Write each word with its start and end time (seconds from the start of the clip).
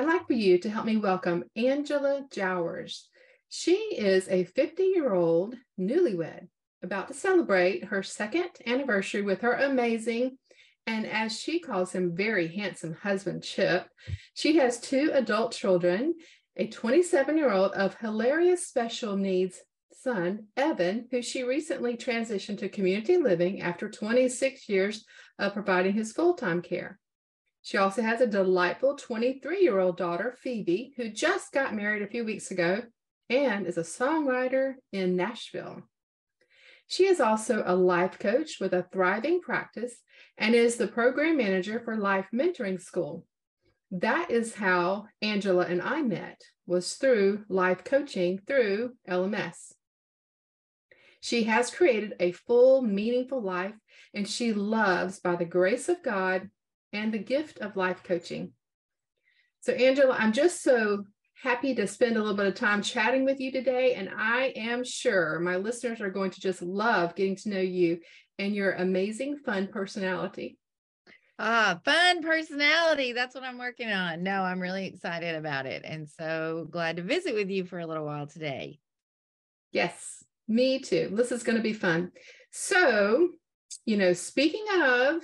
I'd 0.00 0.06
like 0.06 0.26
for 0.26 0.32
you 0.32 0.56
to 0.60 0.70
help 0.70 0.86
me 0.86 0.96
welcome 0.96 1.44
Angela 1.56 2.24
Jowers. 2.32 3.10
She 3.50 3.74
is 3.74 4.26
a 4.30 4.44
50 4.44 4.82
year 4.82 5.12
old 5.12 5.56
newlywed 5.78 6.48
about 6.82 7.08
to 7.08 7.12
celebrate 7.14 7.84
her 7.84 8.02
second 8.02 8.48
anniversary 8.66 9.20
with 9.20 9.42
her 9.42 9.52
amazing 9.52 10.38
and 10.86 11.06
as 11.06 11.38
she 11.38 11.60
calls 11.60 11.92
him, 11.92 12.16
very 12.16 12.48
handsome 12.48 12.94
husband, 12.94 13.42
Chip. 13.42 13.90
She 14.32 14.56
has 14.56 14.80
two 14.80 15.10
adult 15.12 15.52
children, 15.52 16.14
a 16.56 16.66
27 16.66 17.36
year 17.36 17.52
old 17.52 17.72
of 17.72 17.96
hilarious 17.96 18.66
special 18.66 19.18
needs 19.18 19.60
son, 19.92 20.46
Evan, 20.56 21.08
who 21.10 21.20
she 21.20 21.42
recently 21.42 21.98
transitioned 21.98 22.56
to 22.60 22.70
community 22.70 23.18
living 23.18 23.60
after 23.60 23.90
26 23.90 24.66
years 24.66 25.04
of 25.38 25.52
providing 25.52 25.92
his 25.92 26.12
full 26.12 26.32
time 26.32 26.62
care. 26.62 26.98
She 27.62 27.76
also 27.76 28.02
has 28.02 28.20
a 28.20 28.26
delightful 28.26 28.96
23 28.96 29.60
year 29.60 29.78
old 29.78 29.96
daughter, 29.96 30.34
Phoebe, 30.40 30.94
who 30.96 31.10
just 31.10 31.52
got 31.52 31.74
married 31.74 32.02
a 32.02 32.08
few 32.08 32.24
weeks 32.24 32.50
ago 32.50 32.82
and 33.28 33.66
is 33.66 33.78
a 33.78 33.82
songwriter 33.82 34.74
in 34.92 35.16
Nashville. 35.16 35.82
She 36.86 37.06
is 37.06 37.20
also 37.20 37.62
a 37.64 37.76
life 37.76 38.18
coach 38.18 38.56
with 38.60 38.72
a 38.72 38.86
thriving 38.92 39.40
practice 39.40 39.96
and 40.36 40.54
is 40.54 40.76
the 40.76 40.88
program 40.88 41.36
manager 41.36 41.80
for 41.80 41.96
Life 41.96 42.26
Mentoring 42.34 42.80
School. 42.80 43.24
That 43.92 44.30
is 44.30 44.54
how 44.54 45.06
Angela 45.22 45.66
and 45.66 45.82
I 45.82 46.02
met, 46.02 46.40
was 46.66 46.94
through 46.94 47.44
life 47.48 47.84
coaching 47.84 48.40
through 48.46 48.94
LMS. 49.08 49.72
She 51.20 51.44
has 51.44 51.70
created 51.70 52.14
a 52.18 52.32
full, 52.32 52.82
meaningful 52.82 53.42
life, 53.42 53.74
and 54.14 54.26
she 54.26 54.52
loves, 54.52 55.20
by 55.20 55.36
the 55.36 55.44
grace 55.44 55.88
of 55.88 56.02
God 56.02 56.50
and 56.92 57.12
the 57.12 57.18
gift 57.18 57.58
of 57.58 57.76
life 57.76 58.02
coaching. 58.02 58.52
So, 59.60 59.72
Angela, 59.72 60.16
I'm 60.18 60.32
just 60.32 60.62
so 60.62 61.04
happy 61.42 61.74
to 61.74 61.86
spend 61.86 62.16
a 62.16 62.20
little 62.20 62.36
bit 62.36 62.46
of 62.46 62.54
time 62.54 62.82
chatting 62.82 63.24
with 63.24 63.40
you 63.40 63.50
today. 63.52 63.94
And 63.94 64.10
I 64.14 64.52
am 64.56 64.84
sure 64.84 65.40
my 65.40 65.56
listeners 65.56 66.00
are 66.00 66.10
going 66.10 66.30
to 66.32 66.40
just 66.40 66.62
love 66.62 67.14
getting 67.14 67.36
to 67.36 67.48
know 67.48 67.60
you 67.60 68.00
and 68.38 68.54
your 68.54 68.72
amazing, 68.72 69.38
fun 69.38 69.68
personality. 69.68 70.58
Ah, 71.38 71.80
fun 71.84 72.22
personality. 72.22 73.12
That's 73.12 73.34
what 73.34 73.44
I'm 73.44 73.58
working 73.58 73.90
on. 73.90 74.22
No, 74.22 74.42
I'm 74.42 74.60
really 74.60 74.86
excited 74.86 75.34
about 75.36 75.64
it. 75.64 75.82
And 75.86 76.06
so 76.08 76.66
glad 76.70 76.96
to 76.96 77.02
visit 77.02 77.34
with 77.34 77.48
you 77.48 77.64
for 77.64 77.78
a 77.78 77.86
little 77.86 78.04
while 78.04 78.26
today. 78.26 78.78
Yes, 79.72 80.22
me 80.46 80.80
too. 80.80 81.10
This 81.12 81.32
is 81.32 81.42
going 81.42 81.56
to 81.56 81.62
be 81.62 81.72
fun. 81.72 82.12
So, 82.50 83.30
you 83.86 83.96
know, 83.96 84.12
speaking 84.12 84.64
of 84.82 85.22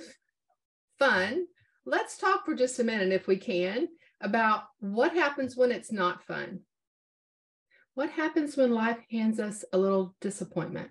fun, 0.97 1.45
let's 1.87 2.17
talk 2.17 2.45
for 2.45 2.53
just 2.53 2.79
a 2.79 2.83
minute, 2.83 3.13
if 3.13 3.27
we 3.27 3.37
can, 3.37 3.87
about 4.19 4.63
what 4.79 5.13
happens 5.13 5.55
when 5.55 5.71
it's 5.71 5.91
not 5.91 6.25
fun. 6.25 6.59
What 7.95 8.09
happens 8.11 8.57
when 8.57 8.73
life 8.73 8.99
hands 9.09 9.39
us 9.39 9.63
a 9.71 9.77
little 9.77 10.13
disappointment? 10.19 10.89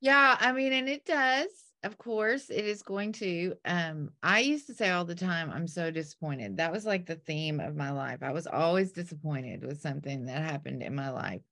Yeah, 0.00 0.36
I 0.40 0.52
mean, 0.52 0.72
and 0.72 0.88
it 0.88 1.04
does. 1.04 1.48
Of 1.82 1.98
course, 1.98 2.50
it 2.50 2.64
is 2.64 2.82
going 2.82 3.12
to. 3.14 3.54
Um, 3.64 4.10
I 4.22 4.38
used 4.38 4.68
to 4.68 4.74
say 4.74 4.90
all 4.90 5.04
the 5.04 5.16
time, 5.16 5.50
I'm 5.50 5.66
so 5.66 5.90
disappointed. 5.90 6.56
That 6.56 6.72
was 6.72 6.86
like 6.86 7.06
the 7.06 7.16
theme 7.16 7.58
of 7.58 7.74
my 7.74 7.90
life. 7.90 8.22
I 8.22 8.30
was 8.30 8.46
always 8.46 8.92
disappointed 8.92 9.64
with 9.64 9.80
something 9.80 10.26
that 10.26 10.42
happened 10.42 10.84
in 10.84 10.94
my 10.94 11.10
life. 11.10 11.42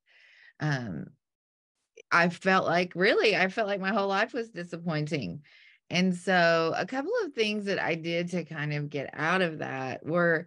Um, 0.60 1.06
I 2.12 2.28
felt 2.28 2.66
like 2.66 2.92
really, 2.94 3.36
I 3.36 3.48
felt 3.48 3.66
like 3.66 3.80
my 3.80 3.92
whole 3.92 4.08
life 4.08 4.32
was 4.32 4.50
disappointing. 4.50 5.42
And 5.90 6.14
so, 6.14 6.72
a 6.76 6.86
couple 6.86 7.12
of 7.24 7.32
things 7.34 7.64
that 7.64 7.80
I 7.80 7.96
did 7.96 8.30
to 8.30 8.44
kind 8.44 8.72
of 8.72 8.90
get 8.90 9.10
out 9.12 9.42
of 9.42 9.58
that 9.58 10.06
were, 10.06 10.46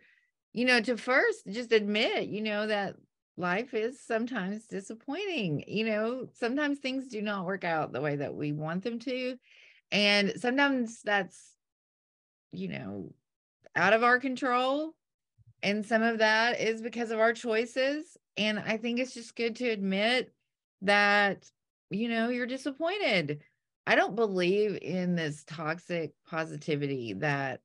you 0.53 0.63
know, 0.65 0.79
to 0.81 0.95
first 0.97 1.45
just 1.47 1.73
admit, 1.73 2.29
you 2.29 2.41
know, 2.41 2.65
that 2.67 2.95
life 3.35 3.73
is 3.73 3.99
sometimes 3.99 4.67
disappointing. 4.67 5.65
You 5.67 5.85
know, 5.85 6.27
sometimes 6.33 6.79
things 6.79 7.07
do 7.09 7.21
not 7.21 7.45
work 7.45 7.65
out 7.65 7.91
the 7.91 8.01
way 8.01 8.15
that 8.15 8.33
we 8.35 8.53
want 8.53 8.83
them 8.83 8.99
to. 8.99 9.37
And 9.91 10.33
sometimes 10.37 11.01
that's, 11.03 11.57
you 12.53 12.69
know, 12.69 13.13
out 13.75 13.93
of 13.93 14.03
our 14.03 14.19
control. 14.19 14.95
And 15.61 15.85
some 15.85 16.03
of 16.03 16.19
that 16.19 16.61
is 16.61 16.81
because 16.81 17.11
of 17.11 17.19
our 17.19 17.33
choices. 17.33 18.17
And 18.37 18.59
I 18.59 18.77
think 18.77 18.99
it's 18.99 19.13
just 19.13 19.35
good 19.35 19.57
to 19.57 19.69
admit 19.69 20.33
that, 20.83 21.49
you 21.89 22.07
know, 22.07 22.29
you're 22.29 22.47
disappointed 22.47 23.43
I 23.85 23.95
don't 23.95 24.15
believe 24.15 24.77
in 24.81 25.15
this 25.15 25.43
toxic 25.45 26.13
positivity 26.25 27.13
that, 27.13 27.59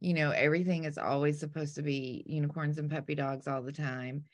you 0.00 0.14
know, 0.14 0.30
everything 0.30 0.84
is 0.84 0.98
always 0.98 1.40
supposed 1.40 1.74
to 1.76 1.82
be 1.82 2.22
unicorns 2.26 2.78
and 2.78 2.90
puppy 2.90 3.14
dogs 3.14 3.48
all 3.48 3.62
the 3.62 3.72
time. 3.72 4.24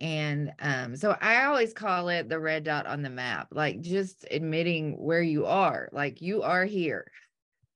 And 0.00 0.52
um, 0.60 0.94
so 0.94 1.16
I 1.20 1.44
always 1.46 1.72
call 1.72 2.08
it 2.08 2.28
the 2.28 2.38
red 2.38 2.64
dot 2.64 2.86
on 2.86 3.02
the 3.02 3.10
map, 3.10 3.48
like 3.50 3.80
just 3.80 4.26
admitting 4.30 4.92
where 4.98 5.22
you 5.22 5.46
are, 5.46 5.88
like 5.92 6.20
you 6.20 6.42
are 6.42 6.64
here. 6.64 7.10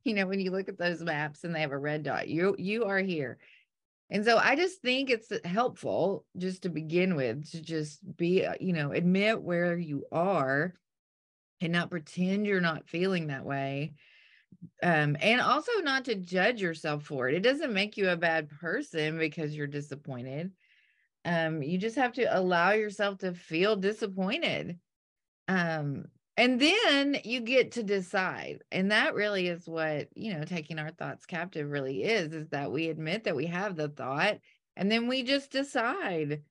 You 0.03 0.15
know, 0.15 0.27
when 0.27 0.41
you 0.41 0.50
look 0.50 0.71
at 0.71 0.78
those 0.78 1.03
maps 1.03 1.44
and 1.44 1.54
they 1.54 1.60
have 1.60 1.72
a 1.72 1.78
red 1.78 2.04
dot, 2.04 2.27
you 2.27 2.56
you 2.59 2.87
are 2.87 3.00
here. 3.00 3.37
And 4.09 4.25
so 4.25 4.38
I 4.38 4.56
just 4.56 4.81
think 4.81 5.10
it's 5.10 5.31
helpful 5.44 6.25
just 6.38 6.62
to 6.62 6.71
begin 6.71 7.16
with 7.16 7.50
to 7.50 7.60
just 7.60 8.00
be, 8.16 8.47
uh, 8.47 8.54
you 8.59 8.72
know, 8.72 8.92
admit 8.92 9.42
where 9.42 9.77
you 9.77 10.06
are 10.10 10.72
and 11.60 11.72
not 11.72 11.91
pretend 11.91 12.47
you're 12.47 12.60
not 12.60 12.88
feeling 12.88 13.28
that 13.28 13.44
way 13.44 13.94
um, 14.82 15.16
and 15.21 15.41
also 15.41 15.72
not 15.82 16.04
to 16.06 16.15
judge 16.15 16.60
yourself 16.60 17.04
for 17.04 17.28
it. 17.28 17.34
It 17.34 17.43
doesn't 17.43 17.72
make 17.72 17.97
you 17.97 18.09
a 18.09 18.16
bad 18.16 18.48
person 18.48 19.19
because 19.19 19.54
you're 19.54 19.66
disappointed. 19.66 20.53
Um, 21.25 21.62
you 21.62 21.78
just 21.78 21.97
have 21.97 22.12
to 22.15 22.25
allow 22.25 22.72
yourself 22.72 23.19
to 23.19 23.34
feel 23.34 23.76
disappointed. 23.76 24.78
Um, 25.48 26.06
and 26.37 26.60
then 26.60 27.19
you 27.25 27.41
get 27.41 27.72
to 27.72 27.82
decide 27.82 28.62
and 28.72 28.92
that 28.92 29.15
really 29.15 29.48
is 29.48 29.69
what 29.69 30.09
you 30.15 30.32
know 30.32 30.44
taking 30.44 30.78
our 30.78 30.91
thoughts 30.91 31.27
captive 31.27 31.69
really 31.69 32.03
is 32.03 32.32
is 32.32 32.48
that 32.50 32.72
we 32.72 32.88
admit 32.88 33.25
that 33.25 33.37
we 33.37 33.47
have 33.47 33.77
the 33.77 33.88
thought 33.88 34.38
and 34.77 34.91
then 34.91 35.09
we 35.09 35.22
just 35.22 35.50
decide 35.50 36.42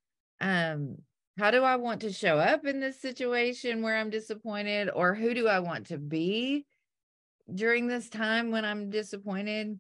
um 0.41 0.97
how 1.40 1.52
do 1.52 1.64
I 1.64 1.78
want 1.78 2.02
to 2.02 2.12
show 2.12 2.38
up 2.38 2.66
in 2.66 2.82
this 2.82 3.02
situation 3.02 3.82
where 3.82 3.96
I'm 3.96 4.10
disappointed, 4.10 4.90
or 4.94 5.16
who 5.16 5.34
do 5.34 5.48
I 5.48 5.60
want 5.60 5.88
to 5.88 5.98
be 5.98 6.66
during 7.54 7.88
this 7.88 8.10
time 8.10 8.52
when 8.52 8.66
I'm 8.66 8.90
disappointed? 8.90 9.80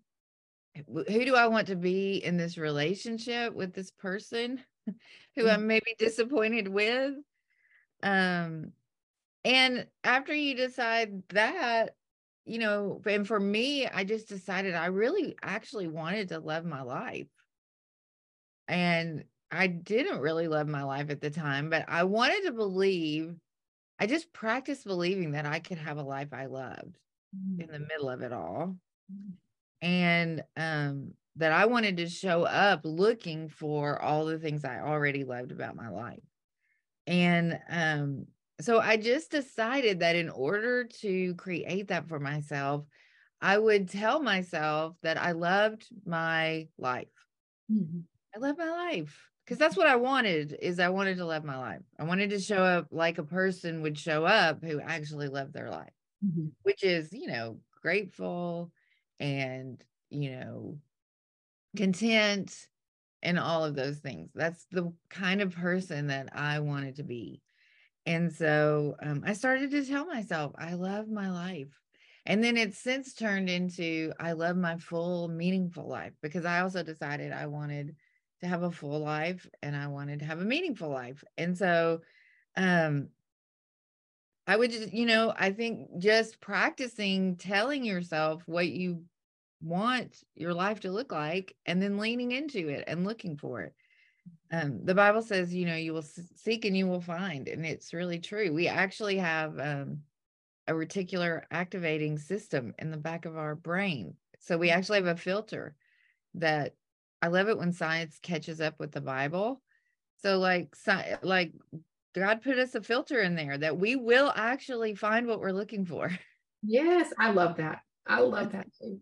Who 0.87 1.25
do 1.25 1.35
I 1.35 1.47
want 1.47 1.67
to 1.67 1.75
be 1.75 2.23
in 2.23 2.37
this 2.37 2.57
relationship 2.57 3.53
with 3.53 3.73
this 3.73 3.91
person 3.91 4.63
who 4.85 4.93
mm-hmm. 5.41 5.49
I'm 5.49 5.67
maybe 5.67 5.95
disappointed 5.99 6.69
with? 6.69 7.15
Um, 8.01 8.71
and 9.43 9.85
after 10.05 10.33
you 10.33 10.55
decide 10.55 11.23
that, 11.29 11.95
you 12.45 12.59
know, 12.59 13.01
and 13.05 13.27
for 13.27 13.39
me, 13.39 13.85
I 13.85 14.05
just 14.05 14.29
decided 14.29 14.75
I 14.75 14.85
really 14.85 15.35
actually 15.41 15.89
wanted 15.89 16.29
to 16.29 16.39
love 16.39 16.63
my 16.63 16.83
life. 16.83 17.27
And 18.69 19.25
I 19.51 19.67
didn't 19.67 20.19
really 20.19 20.47
love 20.47 20.67
my 20.67 20.83
life 20.83 21.09
at 21.09 21.21
the 21.21 21.31
time, 21.31 21.69
but 21.69 21.85
I 21.87 22.03
wanted 22.03 22.43
to 22.45 22.51
believe, 22.51 23.35
I 23.99 24.05
just 24.05 24.31
practiced 24.31 24.85
believing 24.85 25.31
that 25.31 25.45
I 25.45 25.59
could 25.59 25.77
have 25.77 25.97
a 25.97 26.03
life 26.03 26.29
I 26.31 26.45
loved 26.45 26.97
mm-hmm. 27.35 27.61
in 27.61 27.67
the 27.67 27.79
mm. 27.79 27.87
middle 27.87 28.09
of 28.09 28.21
it 28.21 28.31
all. 28.31 28.75
Mm-hmm. 29.11 29.31
And 29.81 30.43
um, 30.57 31.13
that 31.37 31.51
I 31.51 31.65
wanted 31.65 31.97
to 31.97 32.09
show 32.09 32.43
up 32.43 32.81
looking 32.83 33.49
for 33.49 34.01
all 34.01 34.25
the 34.25 34.37
things 34.37 34.65
I 34.65 34.81
already 34.81 35.23
loved 35.23 35.51
about 35.51 35.75
my 35.75 35.89
life. 35.89 36.19
And 37.07 37.59
um, 37.69 38.25
so 38.61 38.79
I 38.79 38.97
just 38.97 39.31
decided 39.31 40.01
that 40.01 40.15
in 40.15 40.29
order 40.29 40.83
to 41.01 41.33
create 41.35 41.87
that 41.87 42.07
for 42.07 42.19
myself, 42.19 42.83
I 43.41 43.57
would 43.57 43.89
tell 43.89 44.21
myself 44.21 44.95
that 45.01 45.17
I 45.17 45.31
loved 45.31 45.87
my 46.05 46.67
life. 46.77 47.07
Mm-hmm. 47.71 47.99
I 48.35 48.39
love 48.39 48.57
my 48.57 48.69
life 48.69 49.17
because 49.49 49.57
that's 49.57 49.75
what 49.75 49.87
I 49.87 49.95
wanted 49.95 50.55
is 50.61 50.79
I 50.79 50.89
wanted 50.89 51.17
to 51.17 51.25
love 51.25 51.43
my 51.43 51.57
life. 51.57 51.81
I 51.97 52.03
wanted 52.03 52.29
to 52.29 52.39
show 52.39 52.63
up 52.63 52.89
like 52.91 53.17
a 53.17 53.23
person 53.23 53.81
would 53.81 53.97
show 53.97 54.23
up 54.23 54.63
who 54.63 54.79
actually 54.79 55.27
loved 55.27 55.53
their 55.53 55.71
life, 55.71 55.89
mm-hmm. 56.23 56.49
which 56.61 56.83
is, 56.83 57.11
you 57.11 57.25
know, 57.25 57.57
grateful 57.81 58.71
and, 59.19 59.83
you 60.11 60.29
know, 60.33 60.77
content 61.75 62.55
and 63.23 63.39
all 63.39 63.65
of 63.65 63.73
those 63.73 63.97
things. 63.97 64.29
That's 64.35 64.67
the 64.69 64.93
kind 65.09 65.41
of 65.41 65.55
person 65.55 66.07
that 66.07 66.29
I 66.31 66.59
wanted 66.59 66.97
to 66.97 67.03
be. 67.03 67.41
And 68.05 68.31
so 68.31 68.97
um, 69.01 69.23
I 69.25 69.33
started 69.33 69.71
to 69.71 69.83
tell 69.83 70.05
myself, 70.05 70.51
I 70.59 70.75
love 70.75 71.09
my 71.09 71.31
life. 71.31 71.73
And 72.27 72.43
then 72.43 72.55
it's 72.55 72.77
since 72.77 73.15
turned 73.15 73.49
into, 73.49 74.13
I 74.19 74.33
love 74.33 74.57
my 74.57 74.77
full, 74.77 75.27
meaningful 75.27 75.89
life 75.89 76.13
because 76.21 76.45
I 76.45 76.59
also 76.59 76.83
decided 76.83 77.31
I 77.31 77.47
wanted 77.47 77.95
to 78.41 78.47
have 78.47 78.63
a 78.63 78.71
full 78.71 78.99
life 78.99 79.47
and 79.61 79.75
I 79.75 79.87
wanted 79.87 80.19
to 80.19 80.25
have 80.25 80.39
a 80.39 80.45
meaningful 80.45 80.89
life. 80.89 81.23
And 81.37 81.57
so 81.57 82.01
um 82.55 83.09
I 84.47 84.57
would 84.57 84.71
just, 84.71 84.91
you 84.91 85.05
know, 85.05 85.31
I 85.37 85.51
think 85.51 85.99
just 85.99 86.41
practicing 86.41 87.35
telling 87.35 87.85
yourself 87.85 88.41
what 88.47 88.67
you 88.67 89.03
want 89.61 90.23
your 90.35 90.53
life 90.53 90.79
to 90.79 90.91
look 90.91 91.11
like 91.11 91.55
and 91.65 91.81
then 91.81 91.97
leaning 91.97 92.31
into 92.31 92.69
it 92.69 92.85
and 92.87 93.05
looking 93.05 93.37
for 93.37 93.61
it. 93.61 93.73
Um, 94.51 94.83
the 94.83 94.95
bible 94.95 95.21
says 95.21 95.53
you 95.53 95.65
know 95.65 95.75
you 95.75 95.93
will 95.93 96.01
seek 96.01 96.65
and 96.65 96.75
you 96.75 96.87
will 96.87 97.01
find 97.01 97.47
and 97.47 97.65
it's 97.65 97.93
really 97.93 98.19
true. 98.19 98.51
We 98.53 98.67
actually 98.67 99.17
have 99.17 99.59
um, 99.59 99.99
a 100.67 100.73
reticular 100.73 101.41
activating 101.51 102.17
system 102.17 102.73
in 102.79 102.91
the 102.91 102.97
back 102.97 103.25
of 103.25 103.37
our 103.37 103.55
brain. 103.55 104.15
So 104.39 104.57
we 104.57 104.69
actually 104.69 104.99
have 104.99 105.07
a 105.07 105.15
filter 105.15 105.75
that 106.35 106.75
i 107.21 107.27
love 107.27 107.49
it 107.49 107.57
when 107.57 107.71
science 107.71 108.19
catches 108.21 108.61
up 108.61 108.75
with 108.79 108.91
the 108.91 109.01
bible 109.01 109.61
so 110.21 110.39
like 110.39 110.75
like 111.21 111.51
god 112.15 112.41
put 112.41 112.57
us 112.57 112.75
a 112.75 112.81
filter 112.81 113.21
in 113.21 113.35
there 113.35 113.57
that 113.57 113.77
we 113.77 113.95
will 113.95 114.31
actually 114.35 114.95
find 114.95 115.27
what 115.27 115.39
we're 115.39 115.51
looking 115.51 115.85
for 115.85 116.11
yes 116.63 117.11
i 117.19 117.31
love 117.31 117.57
that 117.57 117.81
i 118.07 118.19
love 118.19 118.51
that 118.51 118.67
too 118.81 118.99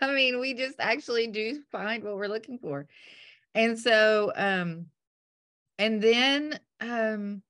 I 0.00 0.12
mean, 0.12 0.40
we 0.40 0.54
just 0.54 0.76
actually 0.80 1.28
do 1.28 1.62
find 1.70 2.02
what 2.02 2.16
we're 2.16 2.28
looking 2.28 2.58
for. 2.58 2.86
And 3.54 3.78
so, 3.78 4.32
um, 4.34 4.86
and 5.78 6.02
then 6.02 6.58
um, 6.80 7.42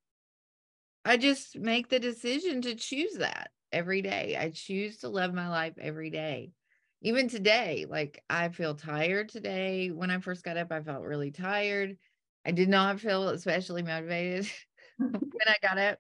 I 1.05 1.17
just 1.17 1.59
make 1.59 1.89
the 1.89 1.99
decision 1.99 2.63
to 2.63 2.75
choose 2.75 3.15
that 3.15 3.51
every 3.73 4.03
day. 4.03 4.37
I 4.39 4.51
choose 4.51 4.99
to 4.99 5.09
love 5.09 5.35
my 5.35 5.49
life 5.49 5.75
every 5.81 6.11
day. 6.11 6.53
Even 7.03 7.29
today, 7.29 7.87
like 7.89 8.23
I 8.31 8.49
feel 8.49 8.75
tired 8.75 9.29
today. 9.29 9.91
When 9.91 10.11
I 10.11 10.19
first 10.19 10.43
got 10.43 10.57
up, 10.57 10.73
I 10.73 10.81
felt 10.81 11.05
really 11.05 11.31
tired. 11.31 11.97
I 12.47 12.53
did 12.53 12.69
not 12.69 13.01
feel 13.01 13.29
especially 13.29 13.83
motivated 13.83 14.51
when 14.99 15.21
I 15.47 15.57
got 15.63 15.79
up. 15.79 15.99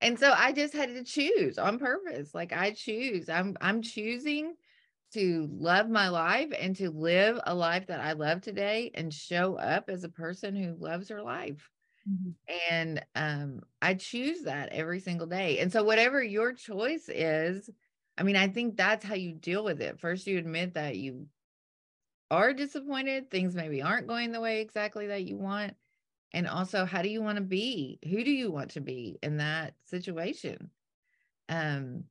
And 0.00 0.18
so 0.18 0.32
I 0.36 0.52
just 0.52 0.74
had 0.74 0.94
to 0.94 1.04
choose 1.04 1.58
on 1.58 1.78
purpose. 1.78 2.34
Like 2.34 2.52
I 2.52 2.72
choose. 2.72 3.28
I'm 3.28 3.56
I'm 3.60 3.82
choosing 3.82 4.54
to 5.12 5.48
love 5.52 5.88
my 5.88 6.08
life 6.08 6.52
and 6.58 6.74
to 6.76 6.90
live 6.90 7.38
a 7.46 7.54
life 7.54 7.86
that 7.86 8.00
I 8.00 8.12
love 8.12 8.40
today 8.40 8.90
and 8.94 9.12
show 9.12 9.56
up 9.56 9.88
as 9.88 10.04
a 10.04 10.08
person 10.08 10.56
who 10.56 10.74
loves 10.78 11.10
her 11.10 11.22
life. 11.22 11.70
Mm-hmm. 12.10 12.30
And 12.70 13.04
um, 13.14 13.60
I 13.80 13.94
choose 13.94 14.42
that 14.42 14.70
every 14.70 15.00
single 15.00 15.26
day. 15.26 15.58
And 15.58 15.70
so, 15.70 15.84
whatever 15.84 16.22
your 16.22 16.52
choice 16.52 17.08
is, 17.08 17.70
I 18.22 18.24
mean, 18.24 18.36
I 18.36 18.46
think 18.46 18.76
that's 18.76 19.04
how 19.04 19.16
you 19.16 19.32
deal 19.32 19.64
with 19.64 19.82
it. 19.82 19.98
First, 19.98 20.28
you 20.28 20.38
admit 20.38 20.74
that 20.74 20.94
you 20.94 21.26
are 22.30 22.52
disappointed, 22.52 23.32
things 23.32 23.56
maybe 23.56 23.82
aren't 23.82 24.06
going 24.06 24.30
the 24.30 24.40
way 24.40 24.60
exactly 24.60 25.08
that 25.08 25.24
you 25.24 25.36
want. 25.36 25.74
And 26.32 26.46
also, 26.46 26.84
how 26.84 27.02
do 27.02 27.08
you 27.08 27.20
want 27.20 27.38
to 27.38 27.42
be? 27.42 27.98
Who 28.08 28.22
do 28.22 28.30
you 28.30 28.52
want 28.52 28.70
to 28.70 28.80
be 28.80 29.18
in 29.24 29.38
that 29.38 29.74
situation? 29.86 30.70
Um, 31.48 32.04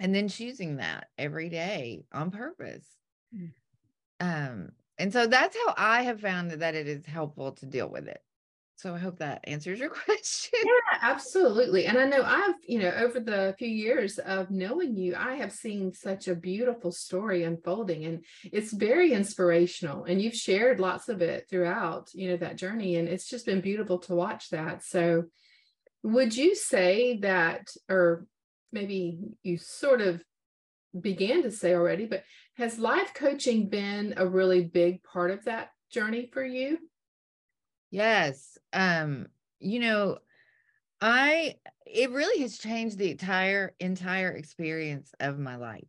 and 0.00 0.14
then 0.14 0.28
choosing 0.28 0.76
that 0.76 1.08
every 1.18 1.50
day 1.50 2.06
on 2.10 2.30
purpose. 2.30 2.86
Mm. 3.36 3.52
Um, 4.20 4.68
and 4.96 5.12
so 5.12 5.26
that's 5.26 5.58
how 5.66 5.74
I 5.76 6.04
have 6.04 6.22
found 6.22 6.52
that 6.52 6.74
it 6.74 6.88
is 6.88 7.04
helpful 7.04 7.52
to 7.52 7.66
deal 7.66 7.90
with 7.90 8.08
it. 8.08 8.22
So 8.76 8.94
I 8.94 8.98
hope 8.98 9.18
that 9.18 9.40
answers 9.44 9.78
your 9.78 9.88
question. 10.04 10.58
Yeah, 10.64 10.98
absolutely. 11.02 11.86
And 11.86 11.96
I 11.96 12.06
know 12.06 12.22
I've, 12.22 12.56
you 12.66 12.80
know, 12.80 12.90
over 12.90 13.20
the 13.20 13.54
few 13.58 13.68
years 13.68 14.18
of 14.18 14.50
knowing 14.50 14.96
you, 14.96 15.14
I 15.16 15.34
have 15.34 15.52
seen 15.52 15.92
such 15.92 16.28
a 16.28 16.34
beautiful 16.34 16.90
story 16.90 17.44
unfolding 17.44 18.04
and 18.04 18.24
it's 18.44 18.72
very 18.72 19.12
inspirational. 19.12 20.04
And 20.04 20.20
you've 20.20 20.34
shared 20.34 20.80
lots 20.80 21.08
of 21.08 21.22
it 21.22 21.46
throughout, 21.48 22.10
you 22.14 22.30
know, 22.30 22.36
that 22.38 22.56
journey. 22.56 22.96
And 22.96 23.08
it's 23.08 23.28
just 23.28 23.46
been 23.46 23.60
beautiful 23.60 23.98
to 24.00 24.14
watch 24.14 24.50
that. 24.50 24.82
So 24.82 25.24
would 26.02 26.36
you 26.36 26.54
say 26.54 27.18
that, 27.18 27.68
or 27.88 28.26
maybe 28.72 29.18
you 29.42 29.56
sort 29.56 30.00
of 30.00 30.22
began 30.98 31.42
to 31.44 31.50
say 31.50 31.74
already, 31.74 32.06
but 32.06 32.24
has 32.56 32.78
life 32.78 33.14
coaching 33.14 33.68
been 33.68 34.14
a 34.16 34.26
really 34.26 34.62
big 34.62 35.02
part 35.02 35.30
of 35.30 35.44
that 35.44 35.70
journey 35.90 36.28
for 36.32 36.44
you? 36.44 36.78
Yes. 37.94 38.58
Um, 38.72 39.28
you 39.60 39.78
know, 39.78 40.18
I 41.00 41.56
it 41.86 42.10
really 42.10 42.42
has 42.42 42.58
changed 42.58 42.98
the 42.98 43.10
entire 43.12 43.74
entire 43.80 44.32
experience 44.32 45.14
of 45.20 45.38
my 45.38 45.56
life. 45.56 45.84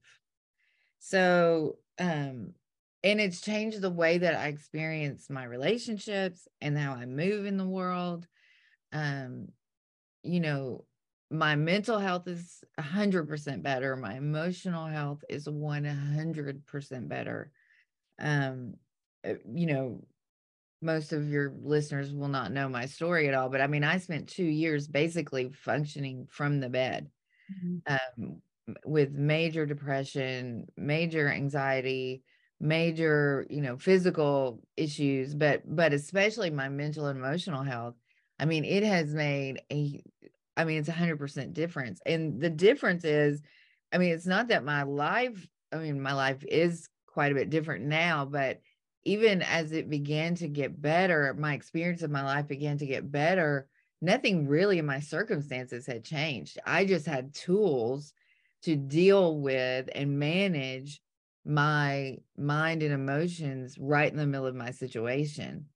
So, 1.00 1.78
um 2.00 2.54
and 3.04 3.22
it's 3.22 3.42
changed 3.42 3.82
the 3.82 3.92
way 3.92 4.18
that 4.18 4.36
I 4.36 4.48
experience 4.48 5.30
my 5.30 5.44
relationships 5.46 6.48
and 6.62 6.78
how 6.78 6.94
I 6.94 7.06
move 7.06 7.46
in 7.46 7.58
the 7.58 7.68
world. 7.68 8.28
Um 8.94 9.50
you 10.24 10.40
know, 10.42 10.86
my 11.32 11.56
mental 11.56 12.00
health 12.00 12.28
is 12.28 12.64
100% 12.78 13.64
better 13.64 13.96
my 13.96 14.16
emotional 14.16 14.88
health 14.88 15.24
is 15.30 15.50
100% 15.50 17.10
better 17.10 17.52
um 18.20 18.76
eh, 19.24 19.36
you 19.54 19.68
know 19.68 20.02
most 20.86 21.12
of 21.12 21.30
your 21.30 21.54
listeners 21.62 22.14
will 22.14 22.28
not 22.28 22.52
know 22.52 22.70
my 22.70 22.86
story 22.86 23.28
at 23.28 23.34
all 23.34 23.50
but 23.50 23.62
i 23.62 23.68
mean 23.68 23.84
i 23.84 23.98
spent 23.98 24.30
2 24.30 24.44
years 24.44 24.88
basically 24.88 25.52
functioning 25.52 26.28
from 26.30 26.60
the 26.60 26.70
bed 26.70 27.10
mm-hmm. 27.52 27.94
um, 28.24 28.42
with 28.86 29.12
major 29.12 29.66
depression 29.66 30.66
major 30.78 31.30
anxiety 31.30 32.24
major 32.60 33.46
you 33.50 33.62
know 33.62 33.78
physical 33.78 34.62
issues 34.78 35.36
but 35.36 35.62
but 35.66 35.92
especially 35.92 36.50
my 36.50 36.70
mental 36.70 37.08
and 37.08 37.20
emotional 37.20 37.64
health 37.64 37.96
i 38.40 38.46
mean 38.46 38.64
it 38.64 38.84
has 38.84 39.14
made 39.14 39.62
a 39.72 40.02
I 40.58 40.64
mean, 40.64 40.80
it's 40.80 40.90
a 40.90 40.94
hundred 40.94 41.20
percent 41.20 41.54
difference. 41.54 42.00
And 42.06 42.40
the 42.40 42.50
difference 42.50 43.04
is, 43.04 43.42
I 43.92 43.98
mean, 43.98 44.14
it's 44.14 44.26
not 44.26 44.50
that 44.50 44.64
my 44.64 44.84
life, 44.84 45.48
I 45.72 45.78
mean, 45.78 46.02
my 46.02 46.14
life 46.14 46.44
is 46.48 46.88
quite 47.08 47.32
a 47.32 47.36
bit 47.36 47.50
different 47.50 47.86
now, 47.86 48.26
but 48.26 48.62
even 49.06 49.42
as 49.42 49.72
it 49.72 49.90
began 49.90 50.36
to 50.36 50.48
get 50.48 50.82
better, 50.82 51.34
my 51.38 51.54
experience 51.54 52.02
of 52.02 52.12
my 52.12 52.24
life 52.24 52.48
began 52.48 52.78
to 52.80 52.86
get 52.86 53.12
better. 53.12 53.68
Nothing 54.02 54.48
really 54.48 54.80
in 54.80 54.86
my 54.86 55.00
circumstances 55.00 55.86
had 55.86 56.04
changed. 56.04 56.60
I 56.66 56.86
just 56.86 57.06
had 57.06 57.34
tools 57.34 58.14
to 58.64 58.76
deal 58.76 59.40
with 59.40 59.90
and 59.94 60.20
manage 60.20 61.02
my 61.46 62.18
mind 62.38 62.82
and 62.82 62.94
emotions 62.94 63.78
right 63.80 64.12
in 64.12 64.18
the 64.18 64.26
middle 64.26 64.48
of 64.48 64.56
my 64.56 64.72
situation 64.72 65.68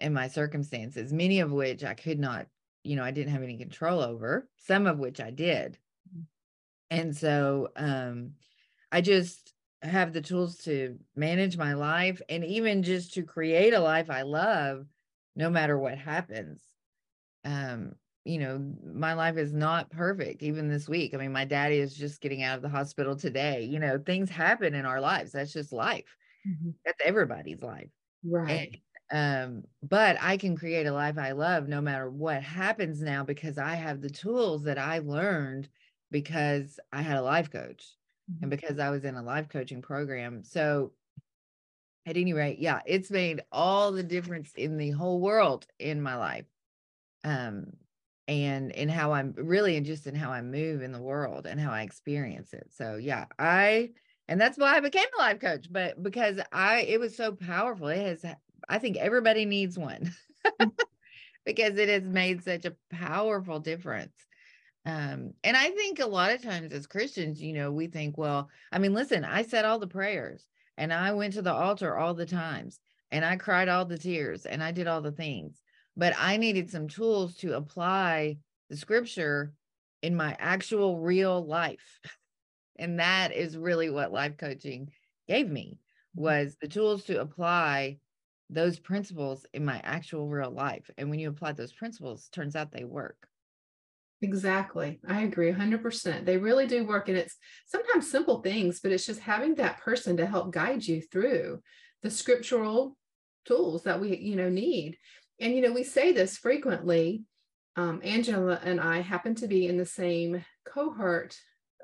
and 0.00 0.12
my 0.12 0.28
circumstances, 0.28 1.12
many 1.12 1.40
of 1.40 1.52
which 1.52 1.84
I 1.84 1.94
could 1.94 2.18
not 2.18 2.46
you 2.84 2.96
know, 2.96 3.02
I 3.02 3.10
didn't 3.10 3.32
have 3.32 3.42
any 3.42 3.56
control 3.56 4.00
over, 4.00 4.46
some 4.58 4.86
of 4.86 4.98
which 4.98 5.20
I 5.20 5.30
did. 5.30 5.78
Mm-hmm. 6.08 6.22
And 6.90 7.16
so 7.16 7.70
um, 7.74 8.32
I 8.92 9.00
just 9.00 9.53
have 9.84 10.12
the 10.12 10.20
tools 10.20 10.58
to 10.64 10.98
manage 11.14 11.56
my 11.56 11.74
life 11.74 12.20
and 12.28 12.44
even 12.44 12.82
just 12.82 13.14
to 13.14 13.22
create 13.22 13.74
a 13.74 13.80
life 13.80 14.10
I 14.10 14.22
love 14.22 14.86
no 15.36 15.50
matter 15.50 15.78
what 15.78 15.98
happens. 15.98 16.62
Um, 17.44 17.96
you 18.24 18.38
know, 18.38 18.58
my 18.82 19.14
life 19.14 19.36
is 19.36 19.52
not 19.52 19.90
perfect 19.90 20.42
even 20.42 20.68
this 20.68 20.88
week. 20.88 21.14
I 21.14 21.18
mean, 21.18 21.32
my 21.32 21.44
daddy 21.44 21.78
is 21.78 21.94
just 21.94 22.20
getting 22.20 22.42
out 22.42 22.56
of 22.56 22.62
the 22.62 22.68
hospital 22.68 23.16
today. 23.16 23.64
You 23.64 23.78
know, 23.78 23.98
things 23.98 24.30
happen 24.30 24.74
in 24.74 24.86
our 24.86 25.00
lives. 25.00 25.32
That's 25.32 25.52
just 25.52 25.72
life. 25.72 26.16
Mm-hmm. 26.46 26.70
That's 26.84 27.00
everybody's 27.04 27.62
life. 27.62 27.90
Right. 28.24 28.82
Um, 29.12 29.64
but 29.82 30.16
I 30.20 30.38
can 30.38 30.56
create 30.56 30.86
a 30.86 30.92
life 30.92 31.18
I 31.18 31.32
love 31.32 31.68
no 31.68 31.80
matter 31.80 32.10
what 32.10 32.42
happens 32.42 33.02
now 33.02 33.22
because 33.22 33.58
I 33.58 33.74
have 33.74 34.00
the 34.00 34.10
tools 34.10 34.64
that 34.64 34.78
I 34.78 34.98
learned 34.98 35.68
because 36.10 36.80
I 36.92 37.02
had 37.02 37.18
a 37.18 37.22
life 37.22 37.50
coach. 37.50 37.96
And 38.40 38.50
because 38.50 38.78
I 38.78 38.90
was 38.90 39.04
in 39.04 39.16
a 39.16 39.22
life 39.22 39.48
coaching 39.48 39.82
program. 39.82 40.42
So 40.44 40.92
at 42.06 42.16
any 42.16 42.32
rate, 42.32 42.58
yeah, 42.58 42.80
it's 42.86 43.10
made 43.10 43.42
all 43.50 43.92
the 43.92 44.02
difference 44.02 44.52
in 44.54 44.76
the 44.76 44.90
whole 44.90 45.20
world 45.20 45.66
in 45.78 46.02
my 46.02 46.16
life. 46.16 46.46
Um, 47.24 47.72
and 48.26 48.70
in 48.72 48.88
how 48.88 49.12
I'm 49.12 49.34
really 49.36 49.76
and 49.76 49.84
just 49.84 50.06
in 50.06 50.14
how 50.14 50.30
I 50.30 50.40
move 50.40 50.82
in 50.82 50.92
the 50.92 51.00
world 51.02 51.46
and 51.46 51.60
how 51.60 51.70
I 51.70 51.82
experience 51.82 52.54
it. 52.54 52.68
So 52.74 52.96
yeah, 52.96 53.26
I 53.38 53.90
and 54.28 54.40
that's 54.40 54.56
why 54.56 54.76
I 54.76 54.80
became 54.80 55.06
a 55.18 55.20
life 55.20 55.40
coach, 55.40 55.66
but 55.70 56.02
because 56.02 56.40
I 56.50 56.80
it 56.82 56.98
was 57.00 57.16
so 57.16 57.32
powerful. 57.32 57.88
It 57.88 57.98
has 57.98 58.24
I 58.68 58.78
think 58.78 58.96
everybody 58.96 59.44
needs 59.44 59.78
one 59.78 60.10
because 61.44 61.76
it 61.76 61.88
has 61.88 62.04
made 62.04 62.42
such 62.42 62.64
a 62.64 62.76
powerful 62.90 63.60
difference. 63.60 64.14
Um, 64.86 65.32
and 65.42 65.56
I 65.56 65.70
think 65.70 65.98
a 65.98 66.06
lot 66.06 66.32
of 66.32 66.42
times 66.42 66.72
as 66.72 66.86
Christians, 66.86 67.40
you 67.40 67.54
know, 67.54 67.72
we 67.72 67.86
think, 67.86 68.18
well, 68.18 68.50
I 68.70 68.78
mean, 68.78 68.92
listen, 68.92 69.24
I 69.24 69.42
said 69.42 69.64
all 69.64 69.78
the 69.78 69.86
prayers 69.86 70.46
and 70.76 70.92
I 70.92 71.12
went 71.12 71.34
to 71.34 71.42
the 71.42 71.52
altar 71.52 71.96
all 71.96 72.14
the 72.14 72.26
times 72.26 72.78
and 73.10 73.24
I 73.24 73.36
cried 73.36 73.68
all 73.68 73.86
the 73.86 73.98
tears 73.98 74.44
and 74.44 74.62
I 74.62 74.72
did 74.72 74.86
all 74.86 75.00
the 75.00 75.12
things, 75.12 75.62
but 75.96 76.14
I 76.18 76.36
needed 76.36 76.70
some 76.70 76.88
tools 76.88 77.36
to 77.36 77.56
apply 77.56 78.38
the 78.68 78.76
scripture 78.76 79.54
in 80.02 80.14
my 80.14 80.36
actual 80.38 81.00
real 81.00 81.44
life. 81.46 82.00
and 82.76 83.00
that 83.00 83.32
is 83.32 83.56
really 83.56 83.88
what 83.88 84.12
life 84.12 84.36
coaching 84.36 84.90
gave 85.28 85.48
me 85.48 85.78
mm. 86.16 86.20
was 86.20 86.56
the 86.60 86.68
tools 86.68 87.04
to 87.04 87.20
apply 87.20 87.98
those 88.50 88.78
principles 88.78 89.46
in 89.54 89.64
my 89.64 89.80
actual 89.82 90.28
real 90.28 90.50
life. 90.50 90.90
And 90.98 91.08
when 91.08 91.18
you 91.18 91.30
apply 91.30 91.52
those 91.52 91.72
principles, 91.72 92.28
turns 92.28 92.54
out 92.54 92.70
they 92.70 92.84
work. 92.84 93.26
Exactly. 94.22 95.00
I 95.06 95.22
agree 95.22 95.50
100%. 95.50 96.24
They 96.24 96.38
really 96.38 96.66
do 96.66 96.86
work. 96.86 97.08
And 97.08 97.18
it's 97.18 97.36
sometimes 97.66 98.10
simple 98.10 98.40
things, 98.40 98.80
but 98.80 98.92
it's 98.92 99.06
just 99.06 99.20
having 99.20 99.54
that 99.56 99.80
person 99.80 100.16
to 100.16 100.26
help 100.26 100.52
guide 100.52 100.86
you 100.86 101.02
through 101.02 101.60
the 102.02 102.10
scriptural 102.10 102.96
tools 103.44 103.84
that 103.84 104.00
we, 104.00 104.16
you 104.16 104.36
know, 104.36 104.48
need. 104.48 104.96
And, 105.40 105.54
you 105.54 105.60
know, 105.60 105.72
we 105.72 105.84
say 105.84 106.12
this 106.12 106.38
frequently. 106.38 107.24
Um, 107.76 108.00
Angela 108.04 108.60
and 108.62 108.80
I 108.80 109.00
happen 109.00 109.34
to 109.36 109.48
be 109.48 109.66
in 109.66 109.76
the 109.76 109.86
same 109.86 110.44
cohort 110.64 111.36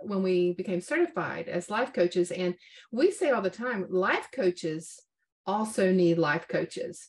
when 0.03 0.23
we 0.23 0.53
became 0.53 0.81
certified 0.81 1.49
as 1.49 1.69
life 1.69 1.93
coaches. 1.93 2.31
And 2.31 2.55
we 2.93 3.11
say 3.11 3.31
all 3.31 3.43
the 3.43 3.51
time 3.51 3.87
life 3.91 4.29
coaches 4.33 5.01
also 5.47 5.93
need 5.93 6.17
life 6.17 6.47
coaches. 6.49 7.09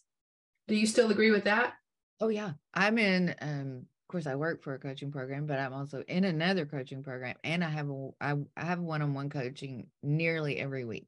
Do 0.68 0.76
you 0.76 0.88
still 0.88 1.12
agree 1.12 1.32
with 1.32 1.44
that? 1.46 1.74
Oh, 2.20 2.30
yeah. 2.30 2.54
I'm 2.74 2.98
in 2.98 3.36
um, 3.42 3.86
course 4.12 4.28
I 4.28 4.36
work 4.36 4.62
for 4.62 4.74
a 4.74 4.80
coaching 4.80 5.12
program, 5.12 5.46
but 5.46 5.60
I'm 5.60 5.74
also 5.74 6.04
in 6.08 6.26
another 6.26 6.66
coaching 6.66 7.04
program 7.04 7.36
and 7.44 7.64
I 7.64 7.70
have 7.70 7.90
a 7.90 8.10
I, 8.20 8.36
I 8.58 8.66
have 8.66 8.80
one-on-one 8.80 9.30
coaching 9.30 9.88
nearly 10.04 10.60
every 10.60 10.86
week 10.86 11.08